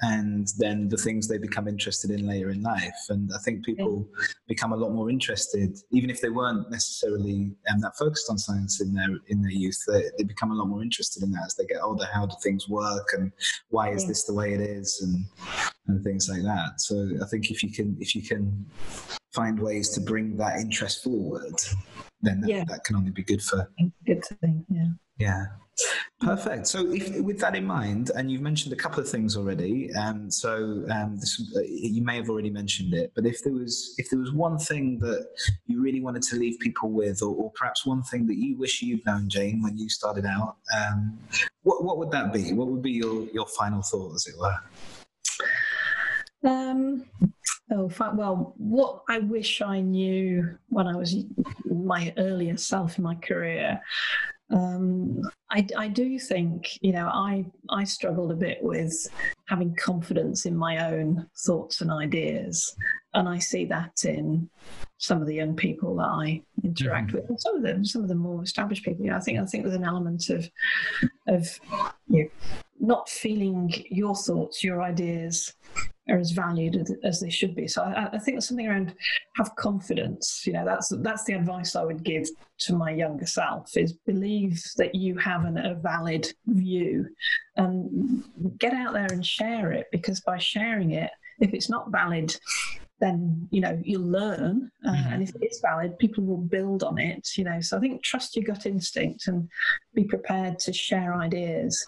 [0.00, 2.98] and then the things they become interested in later in life.
[3.08, 4.08] And I think people
[4.48, 8.80] become a lot more interested, even if they weren't necessarily um, that focused on science
[8.80, 9.78] in their in their youth.
[9.86, 12.06] They, they, become a lot more interested in that as they get older.
[12.12, 13.30] How do things work, and
[13.68, 15.24] why is this the way it is, and
[15.86, 16.80] and things like that.
[16.80, 18.66] So I think if you can if you can
[19.32, 21.54] find ways to bring that interest forward,
[22.20, 22.64] then that, yeah.
[22.64, 23.70] that can only be good for
[24.06, 24.64] good thing.
[24.68, 24.88] Yeah.
[25.18, 25.46] Yeah.
[26.20, 26.68] Perfect.
[26.68, 30.30] So, if, with that in mind, and you've mentioned a couple of things already, um,
[30.30, 34.08] so um, this, uh, you may have already mentioned it, but if there was if
[34.08, 35.26] there was one thing that
[35.66, 38.80] you really wanted to leave people with, or, or perhaps one thing that you wish
[38.80, 41.18] you'd known, Jane, when you started out, um,
[41.62, 42.52] what what would that be?
[42.52, 44.56] What would be your your final thought, as it were?
[46.48, 47.04] Um,
[47.72, 51.16] oh, well, what I wish I knew when I was
[51.64, 53.80] my earlier self in my career
[54.50, 58.94] um, I, I, do think, you know, I, I struggled a bit with
[59.48, 62.74] having confidence in my own thoughts and ideas.
[63.14, 64.48] And I see that in
[64.98, 67.16] some of the young people that I interact mm-hmm.
[67.16, 69.04] with, and some of them, some of the more established people.
[69.04, 70.48] You know, I think I think there's an element of
[71.28, 71.60] of
[72.08, 72.30] you know,
[72.80, 75.54] not feeling your thoughts, your ideas
[76.08, 77.66] are as valued as they should be.
[77.66, 78.94] So I, I think there's something around
[79.36, 80.42] have confidence.
[80.46, 82.28] You know, that's that's the advice I would give
[82.60, 87.08] to my younger self: is believe that you have an, a valid view,
[87.56, 88.24] and
[88.58, 89.86] get out there and share it.
[89.92, 91.10] Because by sharing it,
[91.40, 92.36] if it's not valid,
[93.00, 95.12] then you know you'll learn uh, mm-hmm.
[95.12, 98.02] and if it is valid people will build on it you know so i think
[98.02, 99.48] trust your gut instinct and
[99.94, 101.86] be prepared to share ideas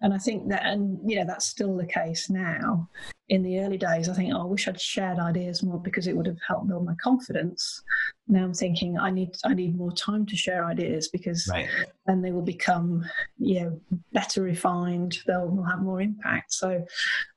[0.00, 2.88] and i think that and you know that's still the case now.
[3.30, 6.16] In the early days i think oh, i wish i'd shared ideas more because it
[6.16, 7.82] would have helped build my confidence.
[8.26, 11.68] Now i'm thinking i need i need more time to share ideas because right.
[12.06, 13.04] then they will become
[13.38, 13.80] you know
[14.12, 15.18] better refined.
[15.26, 16.52] They'll have more impact.
[16.54, 16.84] So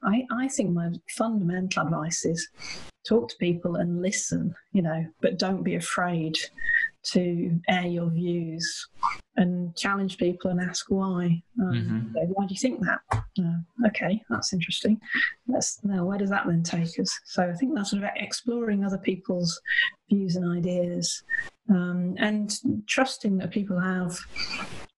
[0.04, 2.48] i i think my fundamental advice is
[3.08, 6.38] talk to people and listen you know but don't be afraid
[7.04, 8.88] to air your views
[9.38, 11.42] and challenge people and ask why.
[11.62, 12.14] Um, mm-hmm.
[12.14, 13.00] so why do you think that?
[13.12, 15.00] Uh, okay, that's interesting.
[15.48, 17.18] Let's now where does that then take us?
[17.26, 19.60] So I think that's sort of exploring other people's
[20.10, 21.24] views and ideas,
[21.70, 22.54] um, and
[22.88, 24.18] trusting that people have,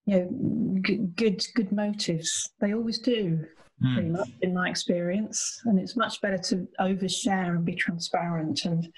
[0.05, 0.81] you know,
[1.15, 2.49] good good motives.
[2.59, 3.45] They always do
[3.83, 3.93] mm.
[3.93, 5.61] pretty much in my experience.
[5.65, 8.91] And it's much better to overshare and be transparent and,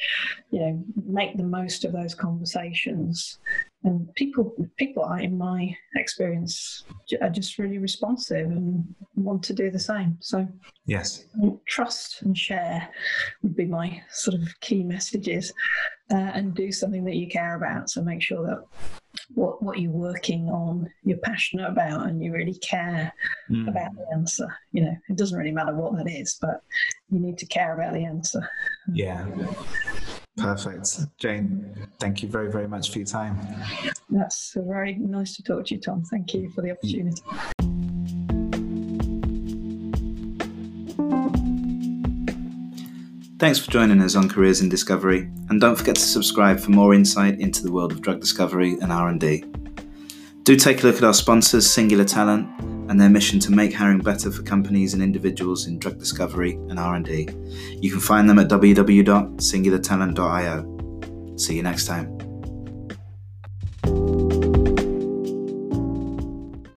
[0.52, 3.40] you know, make the most of those conversations.
[3.86, 6.84] And people, people are, in my experience,
[7.22, 8.84] are just really responsive and
[9.16, 10.18] want to do the same.
[10.22, 10.48] So,
[10.88, 11.26] yes,
[11.68, 12.90] trust and share
[13.44, 15.54] would be my sort of key messages,
[16.12, 17.92] uh, and do something that you care about.
[17.92, 18.66] So make sure that
[19.34, 23.14] what what you're working on you're passionate about and you really care
[23.50, 23.68] mm.
[23.68, 26.62] about the answer you know it doesn't really matter what that is but
[27.10, 28.48] you need to care about the answer
[28.94, 29.26] yeah
[30.38, 31.00] perfect.
[31.18, 33.38] Jane thank you very very much for your time.
[34.10, 36.04] That's very nice to talk to you tom.
[36.04, 37.22] Thank you for the opportunity.
[43.38, 46.94] Thanks for joining us on Careers in Discovery, and don't forget to subscribe for more
[46.94, 49.44] insight into the world of drug discovery and R&D.
[50.46, 52.48] Do take a look at our sponsors, Singular Talent,
[52.88, 56.78] and their mission to make hiring better for companies and individuals in drug discovery and
[56.78, 57.30] R&D.
[57.82, 61.38] You can find them at www.singulartalent.io.
[61.38, 62.25] See you next time.